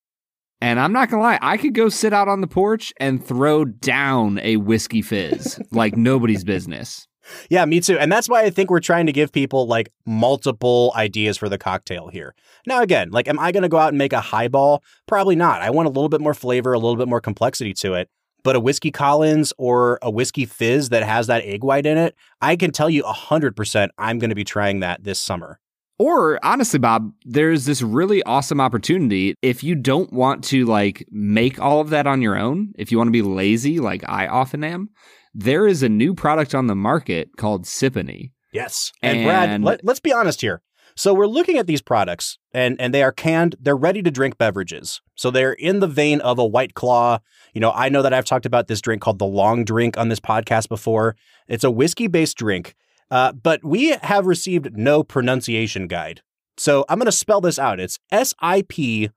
And 0.63 0.81
I'm 0.81 0.93
not 0.93 1.11
gonna 1.11 1.23
lie, 1.23 1.39
I 1.43 1.59
could 1.59 1.75
go 1.75 1.89
sit 1.91 2.15
out 2.15 2.29
on 2.29 2.41
the 2.41 2.47
porch 2.47 2.93
and 2.99 3.23
throw 3.23 3.67
down 3.67 4.39
a 4.43 4.57
whiskey 4.57 5.03
fizz 5.03 5.61
like 5.71 5.97
nobody's 5.99 6.45
business. 6.45 7.07
Yeah, 7.51 7.65
me 7.65 7.81
too. 7.81 7.99
And 7.99 8.11
that's 8.11 8.29
why 8.29 8.43
I 8.43 8.51
think 8.51 8.71
we're 8.71 8.81
trying 8.81 9.07
to 9.07 9.13
give 9.13 9.33
people 9.33 9.67
like 9.67 9.91
multiple 10.05 10.93
ideas 10.97 11.37
for 11.37 11.49
the 11.49 11.59
cocktail 11.59 12.09
here. 12.09 12.35
Now, 12.67 12.83
again, 12.83 13.11
like, 13.11 13.29
am 13.29 13.39
I 13.39 13.53
going 13.53 13.63
to 13.63 13.69
go 13.69 13.79
out 13.79 13.89
and 13.89 13.99
make 13.99 14.13
a 14.13 14.21
highball? 14.21 14.83
Probably 15.07 15.37
not. 15.37 15.63
I 15.63 15.71
want 15.71 15.87
a 15.87 15.91
little 15.91 16.09
bit 16.09 16.21
more 16.21 16.35
flavor, 16.35 16.73
a 16.73 16.79
little 16.79 16.97
bit 16.97 17.09
more 17.09 17.21
complexity 17.21 17.75
to 17.75 17.95
it. 17.95 18.09
But 18.43 18.55
a 18.55 18.61
whiskey 18.61 18.93
Collins 18.93 19.53
or 19.59 19.99
a 20.03 20.11
whiskey 20.11 20.45
fizz 20.45 20.91
that 20.91 21.03
has 21.03 21.27
that 21.27 21.43
egg 21.45 21.65
white 21.65 21.85
in 21.85 21.99
it, 21.99 22.15
I 22.41 22.55
can 22.55 22.71
tell 22.71 22.89
you 22.89 23.03
100% 23.03 23.89
I'm 23.99 24.19
going 24.21 24.31
to 24.31 24.37
be 24.37 24.45
trying 24.45 24.81
that 24.81 25.03
this 25.03 25.19
summer. 25.19 25.59
Or 25.99 26.39
honestly, 26.45 26.79
Bob, 26.79 27.11
there's 27.25 27.65
this 27.65 27.81
really 27.81 28.23
awesome 28.25 28.61
opportunity. 28.61 29.35
If 29.41 29.65
you 29.65 29.75
don't 29.75 30.13
want 30.13 30.45
to 30.45 30.67
like 30.67 31.07
make 31.11 31.59
all 31.59 31.81
of 31.81 31.91
that 31.91 32.07
on 32.07 32.21
your 32.21 32.39
own, 32.39 32.73
if 32.77 32.93
you 32.93 32.99
want 32.99 33.09
to 33.09 33.13
be 33.13 33.23
lazy, 33.23 33.81
like 33.81 34.05
I 34.07 34.27
often 34.27 34.63
am, 34.63 34.91
there 35.37 35.67
is 35.67 35.83
a 35.83 35.89
new 35.89 36.15
product 36.15 36.55
on 36.55 36.67
the 36.67 36.75
market 36.75 37.37
called 37.37 37.65
Siponey. 37.65 38.33
Yes. 38.53 38.91
And, 39.03 39.25
Brad, 39.25 39.63
let, 39.63 39.85
let's 39.85 40.01
be 40.01 40.13
honest 40.13 40.41
here. 40.41 40.63
So 40.97 41.13
we're 41.13 41.27
looking 41.27 41.59
at 41.59 41.67
these 41.67 41.83
products 41.83 42.39
and 42.55 42.81
and 42.81 42.95
they 42.95 43.03
are 43.03 43.13
canned, 43.13 43.55
they're 43.61 43.77
ready 43.77 44.03
to 44.03 44.11
drink 44.11 44.39
beverages. 44.39 45.03
So 45.15 45.31
they're 45.31 45.53
in 45.53 45.81
the 45.81 45.87
vein 45.87 46.23
of 46.23 46.39
a 46.39 46.47
white 46.47 46.73
claw. 46.73 47.19
You 47.53 47.61
know, 47.61 47.71
I 47.71 47.91
know 47.91 48.01
that 48.01 48.15
I've 48.15 48.25
talked 48.25 48.47
about 48.47 48.67
this 48.67 48.81
drink 48.81 49.03
called 49.03 49.19
the 49.19 49.27
long 49.27 49.63
drink 49.63 49.99
on 49.99 50.09
this 50.09 50.21
podcast 50.21 50.71
before. 50.71 51.15
It's 51.49 51.65
a 51.65 51.71
whiskey-based 51.71 52.39
drink. 52.39 52.75
Uh, 53.11 53.33
but 53.33 53.63
we 53.63 53.91
have 54.03 54.25
received 54.25 54.77
no 54.77 55.03
pronunciation 55.03 55.87
guide. 55.87 56.23
So 56.57 56.87
I'm 56.89 56.99
going 56.99 57.05
to 57.07 57.13
spell 57.13 57.43
this 57.43 57.59
out. 57.59 57.79
It's 57.79 57.99
S 58.11 58.33
I 58.41 58.63
P 58.67 59.11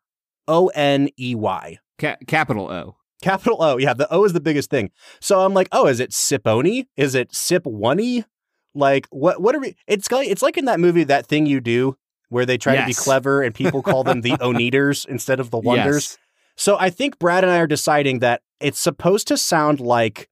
O 0.50 0.68
N 0.76 1.08
E 1.18 1.34
Y. 1.34 1.78
Ca- 1.98 2.18
capital 2.28 2.70
O. 2.70 2.98
Capital 3.22 3.62
O. 3.62 3.78
Yeah, 3.78 3.94
the 3.94 4.12
O 4.14 4.24
is 4.24 4.34
the 4.34 4.40
biggest 4.40 4.70
thing. 4.70 4.92
So 5.20 5.42
I'm 5.42 5.54
like, 5.54 5.68
oh, 5.72 5.88
is 5.88 6.00
it 6.00 6.12
Siponi? 6.12 6.86
Is 6.96 7.16
it 7.16 7.34
Sip 7.36 7.64
Oney? 7.66 8.26
Like, 8.74 9.08
what? 9.10 9.42
What 9.42 9.56
are 9.56 9.60
we? 9.60 9.76
It's 9.88 10.12
like 10.12 10.28
it's 10.28 10.42
like 10.42 10.58
in 10.58 10.66
that 10.66 10.80
movie, 10.80 11.04
that 11.06 11.26
thing 11.26 11.46
you 11.46 11.60
do, 11.60 11.98
where 12.30 12.46
they 12.46 12.58
try 12.58 12.76
to 12.76 12.86
be 12.86 12.94
clever 12.94 13.42
and 13.42 13.54
people 13.54 13.82
call 13.82 14.04
them 14.04 14.22
the 14.22 14.32
Oneders 14.42 15.06
instead 15.08 15.40
of 15.40 15.50
the 15.52 15.60
Wonders. 15.60 16.12
Yes. 16.12 16.18
So 16.56 16.78
I 16.80 16.90
think 16.90 17.20
Brad 17.20 17.44
and 17.44 17.52
I 17.52 17.58
are 17.60 17.68
deciding 17.68 18.20
that 18.20 18.42
it's 18.60 18.80
supposed 18.80 19.28
to 19.30 19.38
sound 19.38 19.80
like 19.80 20.30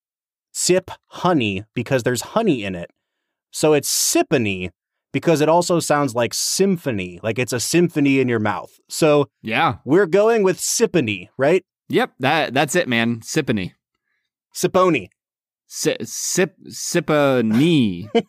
sip 0.51 0.91
honey 1.07 1.63
because 1.73 2.03
there's 2.03 2.21
honey 2.21 2.63
in 2.63 2.75
it. 2.75 2.89
So 3.51 3.73
it's 3.73 3.89
Sipony 3.89 4.71
because 5.13 5.39
it 5.41 5.47
also 5.49 5.79
sounds 5.79 6.13
like 6.13 6.33
symphony, 6.33 7.19
like 7.23 7.39
it's 7.39 7.53
a 7.53 7.59
symphony 7.59 8.19
in 8.19 8.27
your 8.27 8.39
mouth. 8.39 8.77
So 8.89 9.29
Yeah. 9.41 9.75
we're 9.85 10.05
going 10.05 10.43
with 10.43 10.59
Sipony, 10.59 11.29
right? 11.37 11.63
Yep. 11.89 12.13
That 12.19 12.53
that's 12.53 12.75
it, 12.75 12.87
man. 12.87 13.21
Sippany. 13.21 13.73
Siponi. 14.53 15.09
Si- 15.67 15.97
sip 16.03 16.55
Sipani. 16.69 18.09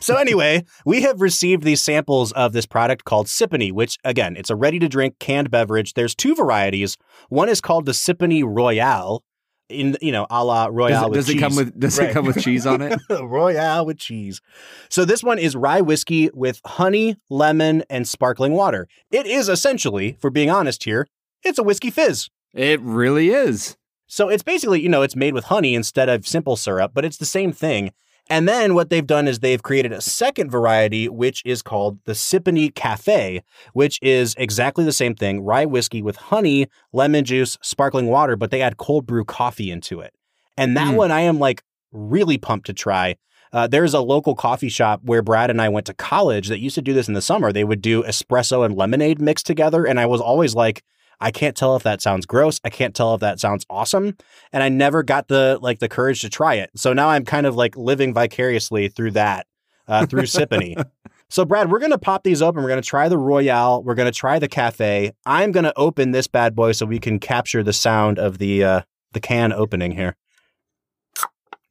So 0.00 0.16
anyway, 0.16 0.64
we 0.84 1.02
have 1.02 1.20
received 1.20 1.62
these 1.62 1.80
samples 1.80 2.32
of 2.32 2.52
this 2.52 2.66
product 2.66 3.04
called 3.04 3.26
Siponey, 3.28 3.70
which 3.72 3.96
again, 4.02 4.34
it's 4.36 4.50
a 4.50 4.56
ready-to-drink 4.56 5.20
canned 5.20 5.52
beverage. 5.52 5.94
There's 5.94 6.16
two 6.16 6.34
varieties. 6.34 6.96
One 7.28 7.48
is 7.48 7.60
called 7.60 7.86
the 7.86 7.92
Siponey 7.92 8.42
Royale, 8.44 9.22
in 9.68 9.96
you 10.00 10.10
know, 10.10 10.26
a 10.30 10.44
la 10.44 10.66
Royale. 10.66 11.10
does 11.10 11.28
it, 11.28 11.34
does 11.34 11.36
it 11.36 11.38
come 11.38 11.54
with 11.56 11.78
Does 11.78 11.98
Right. 11.98 12.10
it 12.10 12.12
come 12.12 12.26
with 12.26 12.42
cheese 12.42 12.66
on 12.66 12.82
it? 12.82 12.98
Royale 13.22 13.86
with 13.86 13.98
cheese. 13.98 14.40
So 14.88 15.04
this 15.04 15.22
one 15.22 15.38
is 15.38 15.54
rye 15.54 15.80
whiskey 15.80 16.28
with 16.34 16.60
honey, 16.66 17.14
lemon, 17.30 17.84
and 17.88 18.08
sparkling 18.08 18.54
water. 18.54 18.88
It 19.12 19.26
is 19.26 19.48
essentially, 19.48 20.16
for 20.20 20.30
being 20.30 20.50
honest 20.50 20.82
here, 20.84 21.06
it's 21.42 21.58
a 21.58 21.62
whiskey 21.62 21.90
fizz. 21.90 22.28
It 22.54 22.80
really 22.80 23.30
is. 23.30 23.76
So 24.06 24.28
it's 24.28 24.42
basically, 24.42 24.80
you 24.80 24.88
know, 24.88 25.02
it's 25.02 25.16
made 25.16 25.34
with 25.34 25.44
honey 25.44 25.74
instead 25.74 26.08
of 26.08 26.26
simple 26.26 26.56
syrup, 26.56 26.92
but 26.94 27.04
it's 27.04 27.18
the 27.18 27.26
same 27.26 27.52
thing. 27.52 27.92
And 28.30 28.46
then 28.46 28.74
what 28.74 28.90
they've 28.90 29.06
done 29.06 29.26
is 29.26 29.38
they've 29.38 29.62
created 29.62 29.92
a 29.92 30.00
second 30.02 30.50
variety, 30.50 31.08
which 31.08 31.42
is 31.46 31.62
called 31.62 31.98
the 32.04 32.12
Siponey 32.12 32.74
Cafe, 32.74 33.42
which 33.72 33.98
is 34.02 34.34
exactly 34.36 34.84
the 34.84 34.92
same 34.92 35.14
thing 35.14 35.40
rye 35.42 35.64
whiskey 35.64 36.02
with 36.02 36.16
honey, 36.16 36.66
lemon 36.92 37.24
juice, 37.24 37.56
sparkling 37.62 38.06
water, 38.06 38.36
but 38.36 38.50
they 38.50 38.60
add 38.60 38.76
cold 38.76 39.06
brew 39.06 39.24
coffee 39.24 39.70
into 39.70 40.00
it. 40.00 40.12
And 40.58 40.76
that 40.76 40.92
Mm. 40.92 40.96
one 40.96 41.10
I 41.10 41.20
am 41.22 41.38
like 41.38 41.62
really 41.92 42.36
pumped 42.36 42.66
to 42.66 42.74
try. 42.74 43.16
Uh, 43.50 43.66
there's 43.66 43.94
a 43.94 44.00
local 44.00 44.34
coffee 44.34 44.68
shop 44.68 45.00
where 45.04 45.22
Brad 45.22 45.48
and 45.48 45.60
I 45.62 45.70
went 45.70 45.86
to 45.86 45.94
college 45.94 46.48
that 46.48 46.58
used 46.60 46.74
to 46.74 46.82
do 46.82 46.92
this 46.92 47.08
in 47.08 47.14
the 47.14 47.22
summer. 47.22 47.50
They 47.50 47.64
would 47.64 47.80
do 47.80 48.02
espresso 48.02 48.62
and 48.62 48.76
lemonade 48.76 49.22
mixed 49.22 49.46
together. 49.46 49.86
And 49.86 49.98
I 49.98 50.04
was 50.04 50.20
always 50.20 50.54
like, 50.54 50.82
I 51.20 51.30
can't 51.30 51.56
tell 51.56 51.74
if 51.76 51.82
that 51.82 52.00
sounds 52.00 52.26
gross. 52.26 52.60
I 52.64 52.70
can't 52.70 52.94
tell 52.94 53.14
if 53.14 53.20
that 53.20 53.40
sounds 53.40 53.66
awesome. 53.68 54.16
And 54.52 54.62
I 54.62 54.68
never 54.68 55.02
got 55.02 55.28
the 55.28 55.58
like 55.60 55.78
the 55.80 55.88
courage 55.88 56.20
to 56.20 56.28
try 56.28 56.54
it. 56.54 56.70
So 56.76 56.92
now 56.92 57.08
I'm 57.08 57.24
kind 57.24 57.46
of 57.46 57.56
like 57.56 57.76
living 57.76 58.14
vicariously 58.14 58.88
through 58.88 59.10
that, 59.12 59.46
uh, 59.88 60.06
through 60.06 60.22
Siponey. 60.22 60.82
So 61.30 61.44
Brad, 61.44 61.70
we're 61.70 61.78
gonna 61.78 61.98
pop 61.98 62.22
these 62.22 62.40
open. 62.40 62.62
We're 62.62 62.70
gonna 62.70 62.80
try 62.80 63.06
the 63.10 63.18
Royale. 63.18 63.82
We're 63.82 63.94
gonna 63.94 64.10
try 64.10 64.38
the 64.38 64.48
cafe. 64.48 65.12
I'm 65.26 65.52
gonna 65.52 65.74
open 65.76 66.12
this 66.12 66.26
bad 66.26 66.56
boy 66.56 66.72
so 66.72 66.86
we 66.86 66.98
can 66.98 67.18
capture 67.18 67.62
the 67.62 67.74
sound 67.74 68.18
of 68.18 68.38
the 68.38 68.64
uh, 68.64 68.80
the 69.12 69.20
can 69.20 69.52
opening 69.52 69.92
here. 69.92 70.16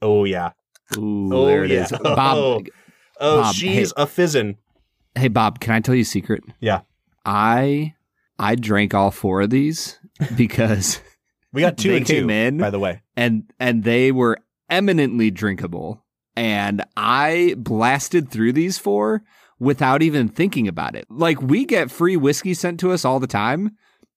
Oh 0.01 0.25
yeah. 0.25 0.51
Ooh, 0.95 1.33
Oh, 1.33 1.45
there 1.47 1.63
it 1.63 1.71
yeah. 1.71 1.85
is. 1.85 1.91
Bob, 2.03 2.67
Oh, 3.19 3.41
Bob, 3.41 3.55
she's 3.55 3.91
a 3.97 4.05
fizzin'. 4.05 4.57
hey 5.15 5.27
Bob, 5.27 5.59
can 5.59 5.73
I 5.73 5.79
tell 5.79 5.95
you 5.95 6.01
a 6.01 6.05
secret? 6.05 6.43
Yeah. 6.59 6.81
I 7.25 7.95
I 8.39 8.55
drank 8.55 8.93
all 8.93 9.11
four 9.11 9.41
of 9.41 9.49
these 9.49 9.97
because 10.35 10.99
We 11.53 11.61
got 11.61 11.77
two 11.77 11.89
They 11.91 11.97
and 11.97 12.05
two, 12.07 12.13
came 12.21 12.29
in. 12.29 12.57
by 12.57 12.69
the 12.69 12.79
way. 12.79 13.01
and 13.15 13.43
and 13.59 13.83
they 13.83 14.11
were 14.11 14.37
eminently 14.69 15.31
drinkable 15.31 16.03
and 16.35 16.83
I 16.95 17.55
blasted 17.57 18.29
through 18.29 18.53
these 18.53 18.77
four 18.77 19.23
without 19.59 20.01
even 20.03 20.27
thinking 20.27 20.67
about 20.67 20.95
it. 20.95 21.05
Like 21.09 21.41
we 21.41 21.65
get 21.65 21.89
free 21.89 22.15
whiskey 22.17 22.53
sent 22.53 22.79
to 22.81 22.91
us 22.91 23.03
all 23.05 23.19
the 23.19 23.27
time 23.27 23.71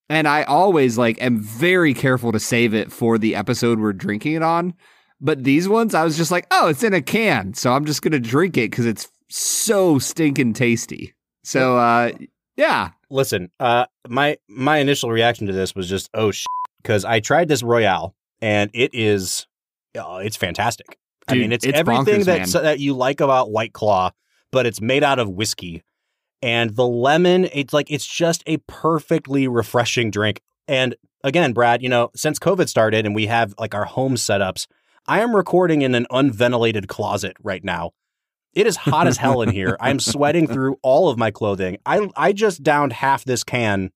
and 0.08 0.26
I 0.28 0.42
always 0.42 0.98
like 0.98 1.22
am 1.22 1.38
very 1.38 1.94
careful 1.94 2.32
to 2.32 2.40
save 2.40 2.74
it 2.74 2.90
for 2.92 3.16
the 3.16 3.34
episode 3.36 3.78
we're 3.78 3.92
drinking 3.92 4.34
it 4.34 4.42
on. 4.42 4.74
But 5.20 5.44
these 5.44 5.68
ones 5.68 5.94
I 5.94 6.02
was 6.04 6.16
just 6.16 6.30
like, 6.30 6.46
"Oh, 6.50 6.68
it's 6.68 6.82
in 6.82 6.94
a 6.94 7.02
can, 7.02 7.52
so 7.54 7.72
I'm 7.72 7.84
just 7.84 8.00
going 8.02 8.12
to 8.12 8.18
drink 8.18 8.56
it 8.56 8.72
cuz 8.72 8.86
it's 8.86 9.08
so 9.28 9.98
stinking 9.98 10.54
tasty." 10.54 11.14
So 11.44 11.76
uh 11.78 12.10
yeah, 12.56 12.90
Listen, 13.10 13.50
uh, 13.58 13.86
my 14.08 14.38
my 14.48 14.78
initial 14.78 15.10
reaction 15.10 15.46
to 15.48 15.52
this 15.52 15.74
was 15.74 15.88
just 15.88 16.08
oh 16.14 16.30
shit, 16.30 16.46
because 16.82 17.04
I 17.04 17.20
tried 17.20 17.48
this 17.48 17.62
Royale 17.62 18.14
and 18.40 18.70
it 18.72 18.94
is, 18.94 19.46
oh, 19.96 20.18
it's 20.18 20.36
fantastic. 20.36 20.96
I 21.28 21.34
mean, 21.34 21.52
it's, 21.52 21.64
it's 21.64 21.78
everything 21.78 22.22
bonkers, 22.22 22.52
that 22.52 22.62
that 22.62 22.80
you 22.80 22.94
like 22.94 23.20
about 23.20 23.50
White 23.50 23.72
Claw, 23.72 24.10
but 24.50 24.66
it's 24.66 24.80
made 24.80 25.04
out 25.04 25.18
of 25.18 25.28
whiskey. 25.28 25.82
And 26.42 26.74
the 26.74 26.86
lemon, 26.86 27.48
it's 27.52 27.74
like 27.74 27.90
it's 27.90 28.06
just 28.06 28.42
a 28.46 28.56
perfectly 28.66 29.46
refreshing 29.46 30.10
drink. 30.10 30.40
And 30.66 30.94
again, 31.22 31.52
Brad, 31.52 31.82
you 31.82 31.88
know, 31.88 32.10
since 32.16 32.38
COVID 32.38 32.68
started 32.68 33.04
and 33.06 33.14
we 33.14 33.26
have 33.26 33.54
like 33.58 33.74
our 33.74 33.84
home 33.84 34.14
setups, 34.14 34.66
I 35.06 35.20
am 35.20 35.36
recording 35.36 35.82
in 35.82 35.94
an 35.94 36.06
unventilated 36.10 36.88
closet 36.88 37.36
right 37.42 37.62
now. 37.62 37.90
It 38.54 38.66
is 38.66 38.76
hot 38.76 39.06
as 39.06 39.16
hell 39.16 39.42
in 39.42 39.50
here. 39.50 39.76
I'm 39.80 40.00
sweating 40.00 40.46
through 40.46 40.76
all 40.82 41.08
of 41.08 41.18
my 41.18 41.30
clothing. 41.30 41.78
I 41.86 42.08
I 42.16 42.32
just 42.32 42.62
downed 42.62 42.92
half 42.92 43.24
this 43.24 43.44
can 43.44 43.90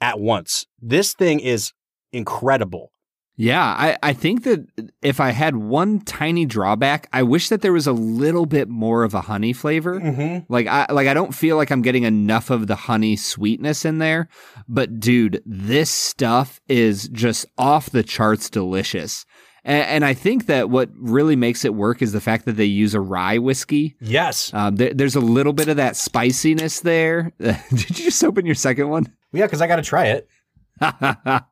at 0.00 0.18
once. 0.18 0.66
This 0.80 1.14
thing 1.14 1.40
is 1.40 1.72
incredible. 2.12 2.92
Yeah, 3.36 3.64
I, 3.64 3.96
I 4.02 4.12
think 4.12 4.44
that 4.44 4.66
if 5.00 5.18
I 5.18 5.30
had 5.30 5.56
one 5.56 6.00
tiny 6.00 6.44
drawback, 6.44 7.08
I 7.10 7.22
wish 7.22 7.48
that 7.48 7.62
there 7.62 7.72
was 7.72 7.86
a 7.86 7.92
little 7.92 8.44
bit 8.44 8.68
more 8.68 9.02
of 9.02 9.14
a 9.14 9.22
honey 9.22 9.54
flavor. 9.54 9.98
Mm-hmm. 9.98 10.52
Like 10.52 10.66
I 10.66 10.84
like 10.92 11.08
I 11.08 11.14
don't 11.14 11.34
feel 11.34 11.56
like 11.56 11.70
I'm 11.70 11.80
getting 11.80 12.02
enough 12.02 12.50
of 12.50 12.66
the 12.66 12.76
honey 12.76 13.16
sweetness 13.16 13.86
in 13.86 13.96
there. 13.96 14.28
But 14.68 15.00
dude, 15.00 15.42
this 15.46 15.90
stuff 15.90 16.60
is 16.68 17.08
just 17.08 17.46
off 17.56 17.88
the 17.88 18.02
charts 18.02 18.50
delicious. 18.50 19.24
And, 19.64 19.86
and 19.86 20.04
I 20.04 20.14
think 20.14 20.46
that 20.46 20.70
what 20.70 20.90
really 20.94 21.36
makes 21.36 21.64
it 21.64 21.74
work 21.74 22.02
is 22.02 22.12
the 22.12 22.20
fact 22.20 22.44
that 22.46 22.56
they 22.56 22.64
use 22.64 22.94
a 22.94 23.00
rye 23.00 23.38
whiskey. 23.38 23.96
Yes. 24.00 24.52
Um, 24.54 24.76
there, 24.76 24.94
there's 24.94 25.16
a 25.16 25.20
little 25.20 25.52
bit 25.52 25.68
of 25.68 25.76
that 25.76 25.96
spiciness 25.96 26.80
there. 26.80 27.32
Did 27.38 27.98
you 27.98 28.04
just 28.04 28.22
open 28.24 28.46
your 28.46 28.54
second 28.54 28.88
one? 28.88 29.12
Yeah, 29.32 29.46
because 29.46 29.60
I 29.60 29.66
got 29.66 29.76
to 29.76 29.82
try 29.82 30.06
it. 30.06 30.28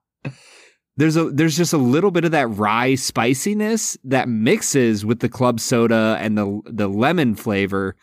there's 0.96 1.16
a 1.16 1.30
there's 1.30 1.56
just 1.56 1.72
a 1.72 1.78
little 1.78 2.10
bit 2.10 2.24
of 2.24 2.32
that 2.32 2.48
rye 2.48 2.94
spiciness 2.94 3.96
that 4.04 4.28
mixes 4.28 5.04
with 5.04 5.20
the 5.20 5.28
club 5.28 5.60
soda 5.60 6.16
and 6.20 6.36
the 6.36 6.60
the 6.64 6.88
lemon 6.88 7.34
flavor. 7.34 7.94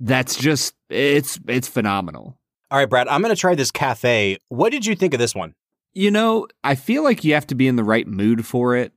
That's 0.00 0.36
just 0.36 0.74
it's 0.90 1.38
it's 1.48 1.68
phenomenal. 1.68 2.38
All 2.70 2.78
right, 2.78 2.90
Brad, 2.90 3.06
I'm 3.06 3.22
going 3.22 3.34
to 3.34 3.40
try 3.40 3.54
this 3.54 3.70
cafe. 3.70 4.38
What 4.48 4.72
did 4.72 4.84
you 4.84 4.96
think 4.96 5.14
of 5.14 5.20
this 5.20 5.34
one? 5.34 5.54
You 5.94 6.10
know, 6.10 6.48
I 6.64 6.74
feel 6.74 7.04
like 7.04 7.22
you 7.22 7.32
have 7.34 7.46
to 7.46 7.54
be 7.54 7.68
in 7.68 7.76
the 7.76 7.84
right 7.84 8.06
mood 8.06 8.44
for 8.44 8.76
it. 8.76 8.92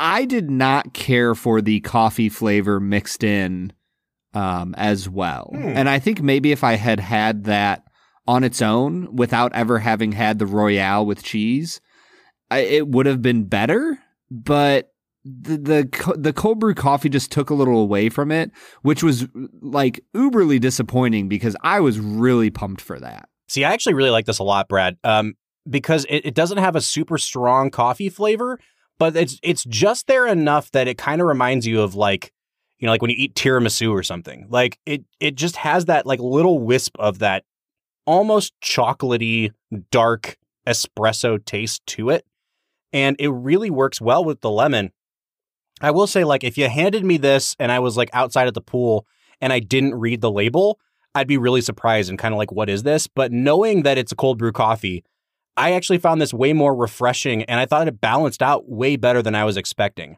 I 0.00 0.24
did 0.24 0.50
not 0.50 0.94
care 0.94 1.34
for 1.34 1.60
the 1.60 1.80
coffee 1.80 2.30
flavor 2.30 2.80
mixed 2.80 3.22
in 3.22 3.72
um, 4.34 4.74
as 4.78 5.08
well. 5.08 5.50
Hmm. 5.52 5.76
And 5.76 5.88
I 5.88 5.98
think 5.98 6.22
maybe 6.22 6.52
if 6.52 6.64
I 6.64 6.74
had 6.74 7.00
had 7.00 7.44
that 7.44 7.84
on 8.26 8.42
its 8.42 8.62
own 8.62 9.14
without 9.14 9.52
ever 9.54 9.78
having 9.78 10.12
had 10.12 10.38
the 10.38 10.46
Royale 10.46 11.04
with 11.04 11.22
cheese, 11.22 11.80
I, 12.50 12.60
it 12.60 12.88
would 12.88 13.06
have 13.06 13.20
been 13.20 13.44
better. 13.44 13.98
But 14.30 14.92
the, 15.24 15.58
the 15.58 16.14
the 16.16 16.32
cold 16.32 16.60
brew 16.60 16.74
coffee 16.74 17.10
just 17.10 17.30
took 17.30 17.50
a 17.50 17.54
little 17.54 17.80
away 17.80 18.08
from 18.08 18.30
it, 18.32 18.52
which 18.82 19.02
was 19.02 19.26
like 19.60 20.02
uberly 20.14 20.58
disappointing 20.58 21.28
because 21.28 21.56
I 21.62 21.80
was 21.80 21.98
really 21.98 22.48
pumped 22.48 22.80
for 22.80 22.98
that. 23.00 23.28
See, 23.48 23.64
I 23.64 23.72
actually 23.72 23.94
really 23.94 24.10
like 24.10 24.26
this 24.26 24.38
a 24.38 24.44
lot, 24.44 24.68
Brad, 24.68 24.96
um, 25.04 25.34
because 25.68 26.06
it, 26.08 26.24
it 26.24 26.34
doesn't 26.34 26.58
have 26.58 26.76
a 26.76 26.80
super 26.80 27.18
strong 27.18 27.70
coffee 27.70 28.08
flavor, 28.08 28.60
but 29.00 29.16
it's 29.16 29.40
it's 29.42 29.64
just 29.64 30.06
there 30.06 30.26
enough 30.26 30.70
that 30.72 30.86
it 30.86 30.98
kind 30.98 31.22
of 31.22 31.26
reminds 31.26 31.66
you 31.66 31.80
of 31.80 31.94
like, 31.94 32.32
you 32.78 32.86
know, 32.86 32.92
like 32.92 33.00
when 33.00 33.10
you 33.10 33.16
eat 33.18 33.34
tiramisu 33.34 33.90
or 33.90 34.02
something. 34.02 34.46
Like 34.50 34.78
it 34.84 35.04
it 35.18 35.36
just 35.36 35.56
has 35.56 35.86
that 35.86 36.04
like 36.04 36.20
little 36.20 36.58
wisp 36.58 36.96
of 36.98 37.18
that 37.20 37.44
almost 38.06 38.52
chocolatey, 38.62 39.52
dark 39.90 40.36
espresso 40.68 41.42
taste 41.42 41.84
to 41.86 42.10
it. 42.10 42.26
And 42.92 43.16
it 43.18 43.28
really 43.28 43.70
works 43.70 44.02
well 44.02 44.22
with 44.22 44.42
the 44.42 44.50
lemon. 44.50 44.92
I 45.80 45.92
will 45.92 46.06
say, 46.06 46.24
like, 46.24 46.44
if 46.44 46.58
you 46.58 46.68
handed 46.68 47.04
me 47.04 47.16
this 47.16 47.56
and 47.58 47.72
I 47.72 47.78
was 47.78 47.96
like 47.96 48.10
outside 48.12 48.48
at 48.48 48.54
the 48.54 48.60
pool 48.60 49.06
and 49.40 49.50
I 49.50 49.60
didn't 49.60 49.94
read 49.94 50.20
the 50.20 50.30
label, 50.30 50.78
I'd 51.14 51.26
be 51.26 51.38
really 51.38 51.62
surprised 51.62 52.10
and 52.10 52.18
kind 52.18 52.34
of 52.34 52.38
like, 52.38 52.52
what 52.52 52.68
is 52.68 52.82
this? 52.82 53.06
But 53.06 53.32
knowing 53.32 53.82
that 53.84 53.96
it's 53.96 54.12
a 54.12 54.16
cold 54.16 54.36
brew 54.36 54.52
coffee, 54.52 55.04
I 55.60 55.72
actually 55.72 55.98
found 55.98 56.22
this 56.22 56.32
way 56.32 56.54
more 56.54 56.74
refreshing 56.74 57.42
and 57.42 57.60
I 57.60 57.66
thought 57.66 57.86
it 57.86 58.00
balanced 58.00 58.40
out 58.40 58.70
way 58.70 58.96
better 58.96 59.20
than 59.20 59.34
I 59.34 59.44
was 59.44 59.58
expecting. 59.58 60.16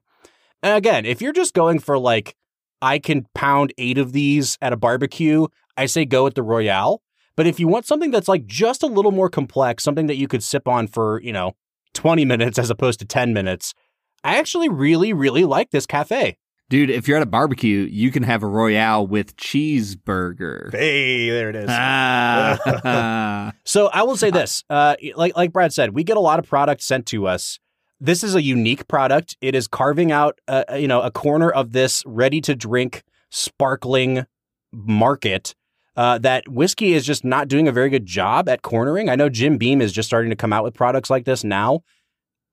And 0.63 0.77
again, 0.77 1.05
if 1.05 1.21
you're 1.21 1.33
just 1.33 1.53
going 1.53 1.81
for 1.81 1.99
like, 1.99 2.37
I 2.81 3.01
can 3.01 3.27
pound 3.35 3.73
eight 3.77 3.99
of 3.99 4.13
these 4.13 4.57
at 4.63 4.73
a 4.73 4.77
barbecue, 4.77 5.49
I 5.77 5.87
say 5.87 6.05
go 6.05 6.23
with 6.23 6.35
the 6.35 6.45
Royale. 6.45 7.03
But 7.35 7.49
if 7.49 7.59
you 7.59 7.67
want 7.67 7.87
something 7.87 8.13
that's 8.13 8.29
like 8.29 8.47
just 8.47 8.85
a 8.85 8.87
little 8.87 9.11
more 9.11 9.29
complex, 9.29 9.83
something 9.83 10.07
that 10.07 10.17
you 10.17 10.29
could 10.29 10.45
sip 10.45 10.69
on 10.69 10.87
for, 10.87 11.21
you 11.23 11.33
know, 11.33 11.57
20 11.95 12.25
minutes 12.25 12.57
as 12.57 12.71
opposed 12.71 13.01
to 13.01 13.05
10 13.05 13.33
minutes, 13.33 13.75
I 14.23 14.39
actually 14.39 14.69
really, 14.69 15.13
really 15.13 15.45
like 15.45 15.73
this 15.73 15.87
cafe. 15.87 16.39
Dude, 16.73 16.89
if 16.89 17.07
you're 17.07 17.19
at 17.19 17.23
a 17.23 17.27
barbecue, 17.27 17.81
you 17.81 18.11
can 18.11 18.23
have 18.23 18.43
a 18.43 18.47
Royale 18.47 19.07
with 19.07 19.37
cheeseburger. 19.37 20.73
Hey, 20.73 21.29
there 21.29 21.51
it 21.51 21.57
is. 21.57 21.67
Ah. 21.69 23.53
So 23.67 23.89
I 23.89 24.05
will 24.05 24.17
say 24.17 24.31
this, 24.31 24.65
uh, 24.71 24.97
like 25.15 25.37
like 25.37 25.53
Brad 25.53 25.75
said, 25.75 25.95
we 25.95 26.03
get 26.03 26.17
a 26.17 26.21
lot 26.21 26.39
of 26.39 26.49
product 26.49 26.83
sent 26.83 27.05
to 27.09 27.27
us. 27.27 27.59
This 28.01 28.25
is 28.25 28.35
a 28.35 28.41
unique 28.41 28.89
product. 28.89 29.37
It 29.43 29.55
is 29.55 29.69
carving 29.69 30.13
out, 30.13 30.41
uh, 30.49 30.65
you 30.75 30.89
know, 30.89 31.03
a 31.03 31.11
corner 31.11 31.51
of 31.51 31.73
this 31.73 32.03
ready 32.07 32.41
to 32.41 32.55
drink, 32.55 33.03
sparkling 33.29 34.25
market 34.73 35.55
uh, 35.99 36.17
that 36.21 36.49
whiskey 36.49 36.95
is 36.95 37.05
just 37.05 37.23
not 37.23 37.49
doing 37.49 37.69
a 37.69 37.73
very 37.73 37.91
good 37.91 38.07
job 38.07 38.49
at 38.49 38.63
cornering. 38.63 39.11
I 39.11 39.15
know 39.15 39.29
Jim 39.29 39.59
Beam 39.59 39.83
is 39.83 39.93
just 39.93 40.09
starting 40.09 40.31
to 40.31 40.37
come 40.37 40.55
out 40.55 40.65
with 40.65 40.73
products 40.73 41.11
like 41.11 41.27
this 41.27 41.45
now. 41.45 41.81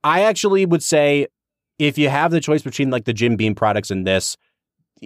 I 0.03 0.23
actually 0.23 0.65
would 0.65 0.83
say 0.83 1.27
if 1.79 1.97
you 1.97 2.09
have 2.09 2.31
the 2.31 2.41
choice 2.41 2.61
between 2.61 2.91
like 2.91 3.05
the 3.05 3.13
Jim 3.13 3.35
Beam 3.35 3.55
products 3.55 3.89
and 3.89 4.05
this, 4.05 4.37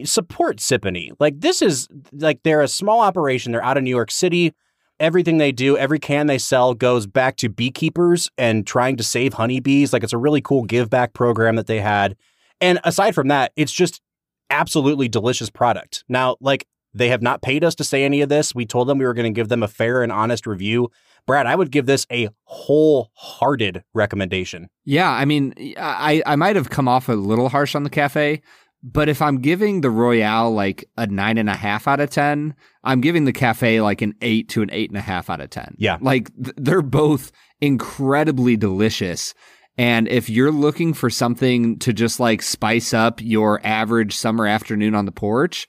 support 0.03 0.57
Siponey. 0.57 1.11
Like 1.19 1.39
this 1.39 1.61
is 1.61 1.87
like 2.11 2.41
they're 2.43 2.61
a 2.61 2.67
small 2.67 2.99
operation. 2.99 3.51
They're 3.51 3.63
out 3.63 3.77
of 3.77 3.83
New 3.83 3.91
York 3.91 4.11
City. 4.11 4.53
Everything 4.99 5.37
they 5.37 5.51
do, 5.51 5.77
every 5.77 5.99
can 5.99 6.27
they 6.27 6.37
sell 6.37 6.73
goes 6.73 7.07
back 7.07 7.35
to 7.37 7.49
beekeepers 7.49 8.29
and 8.37 8.65
trying 8.65 8.95
to 8.97 9.03
save 9.03 9.33
honeybees. 9.33 9.93
Like 9.93 10.03
it's 10.03 10.13
a 10.13 10.17
really 10.17 10.41
cool 10.41 10.63
give 10.63 10.89
back 10.89 11.13
program 11.13 11.55
that 11.55 11.67
they 11.67 11.79
had. 11.79 12.15
And 12.61 12.79
aside 12.83 13.13
from 13.13 13.27
that, 13.27 13.51
it's 13.55 13.71
just 13.71 14.01
absolutely 14.49 15.09
delicious 15.09 15.49
product. 15.49 16.03
Now, 16.07 16.37
like 16.39 16.67
they 16.93 17.09
have 17.09 17.21
not 17.21 17.41
paid 17.41 17.63
us 17.63 17.75
to 17.75 17.83
say 17.83 18.03
any 18.03 18.21
of 18.21 18.29
this. 18.29 18.53
We 18.53 18.65
told 18.65 18.87
them 18.87 18.97
we 18.97 19.05
were 19.05 19.13
going 19.13 19.31
to 19.31 19.35
give 19.35 19.49
them 19.49 19.63
a 19.63 19.67
fair 19.67 20.03
and 20.03 20.11
honest 20.11 20.45
review. 20.45 20.89
Brad, 21.25 21.45
I 21.45 21.55
would 21.55 21.71
give 21.71 21.85
this 21.85 22.05
a 22.11 22.29
wholehearted 22.43 23.83
recommendation. 23.93 24.69
Yeah, 24.83 25.09
I 25.09 25.25
mean, 25.25 25.53
I, 25.77 26.21
I 26.25 26.35
might 26.35 26.55
have 26.55 26.69
come 26.69 26.87
off 26.87 27.07
a 27.07 27.13
little 27.13 27.49
harsh 27.49 27.75
on 27.75 27.83
the 27.83 27.89
cafe, 27.89 28.41
but 28.83 29.07
if 29.07 29.21
I'm 29.21 29.39
giving 29.39 29.79
the 29.79 29.89
Royale 29.89 30.51
like 30.51 30.83
a 30.97 31.07
nine 31.07 31.37
and 31.37 31.49
a 31.49 31.55
half 31.55 31.87
out 31.87 32.01
of 32.01 32.09
10, 32.09 32.53
I'm 32.83 32.99
giving 32.99 33.23
the 33.23 33.31
cafe 33.31 33.79
like 33.79 34.01
an 34.01 34.13
eight 34.21 34.49
to 34.49 34.61
an 34.61 34.69
eight 34.73 34.89
and 34.89 34.97
a 34.97 35.01
half 35.01 35.29
out 35.29 35.39
of 35.39 35.49
10. 35.49 35.75
Yeah. 35.77 35.97
Like 36.01 36.29
th- 36.35 36.55
they're 36.57 36.81
both 36.81 37.31
incredibly 37.61 38.57
delicious. 38.57 39.33
And 39.77 40.09
if 40.09 40.29
you're 40.29 40.51
looking 40.51 40.93
for 40.93 41.09
something 41.09 41.79
to 41.79 41.93
just 41.93 42.19
like 42.19 42.41
spice 42.41 42.93
up 42.93 43.21
your 43.21 43.65
average 43.65 44.15
summer 44.15 44.45
afternoon 44.45 44.95
on 44.95 45.05
the 45.05 45.13
porch, 45.13 45.67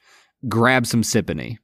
grab 0.48 0.84
some 0.84 1.02
Siponey 1.02 1.58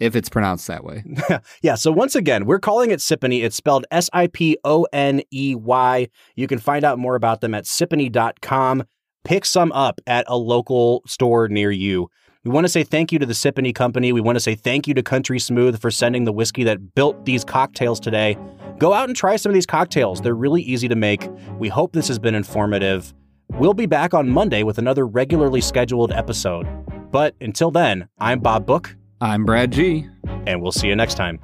if 0.00 0.14
it's 0.14 0.28
pronounced 0.28 0.66
that 0.66 0.84
way. 0.84 1.04
yeah. 1.62 1.74
So 1.74 1.90
once 1.90 2.14
again, 2.14 2.46
we're 2.46 2.58
calling 2.58 2.90
it 2.90 3.00
Siponey. 3.00 3.42
It's 3.42 3.56
spelled 3.56 3.86
S 3.90 4.10
I 4.12 4.26
P 4.26 4.58
O 4.64 4.86
N 4.92 5.22
E 5.32 5.54
Y. 5.54 6.08
You 6.34 6.46
can 6.46 6.58
find 6.58 6.84
out 6.84 6.98
more 6.98 7.14
about 7.14 7.40
them 7.40 7.54
at 7.54 7.64
siponey.com. 7.64 8.84
Pick 9.24 9.44
some 9.44 9.72
up 9.72 10.00
at 10.06 10.24
a 10.28 10.36
local 10.36 11.02
store 11.06 11.48
near 11.48 11.70
you. 11.70 12.08
We 12.44 12.52
want 12.52 12.64
to 12.64 12.68
say 12.68 12.84
thank 12.84 13.10
you 13.10 13.18
to 13.18 13.26
the 13.26 13.32
Siponey 13.32 13.74
Company. 13.74 14.12
We 14.12 14.20
want 14.20 14.36
to 14.36 14.40
say 14.40 14.54
thank 14.54 14.86
you 14.86 14.94
to 14.94 15.02
Country 15.02 15.40
Smooth 15.40 15.80
for 15.80 15.90
sending 15.90 16.22
the 16.22 16.32
whiskey 16.32 16.62
that 16.62 16.94
built 16.94 17.24
these 17.24 17.44
cocktails 17.44 17.98
today. 17.98 18.38
Go 18.78 18.92
out 18.92 19.08
and 19.08 19.16
try 19.16 19.34
some 19.34 19.50
of 19.50 19.54
these 19.54 19.66
cocktails. 19.66 20.20
They're 20.20 20.32
really 20.32 20.62
easy 20.62 20.86
to 20.86 20.94
make. 20.94 21.28
We 21.58 21.68
hope 21.68 21.92
this 21.92 22.06
has 22.06 22.20
been 22.20 22.36
informative. 22.36 23.12
We'll 23.58 23.74
be 23.74 23.86
back 23.86 24.14
on 24.14 24.28
Monday 24.28 24.62
with 24.62 24.78
another 24.78 25.08
regularly 25.08 25.60
scheduled 25.60 26.12
episode. 26.12 26.68
But 27.10 27.34
until 27.40 27.72
then, 27.72 28.08
I'm 28.20 28.38
Bob 28.38 28.64
Book. 28.64 28.94
I'm 29.20 29.46
Brad 29.46 29.72
G. 29.72 30.06
And 30.46 30.60
we'll 30.60 30.72
see 30.72 30.88
you 30.88 30.96
next 30.96 31.14
time. 31.14 31.40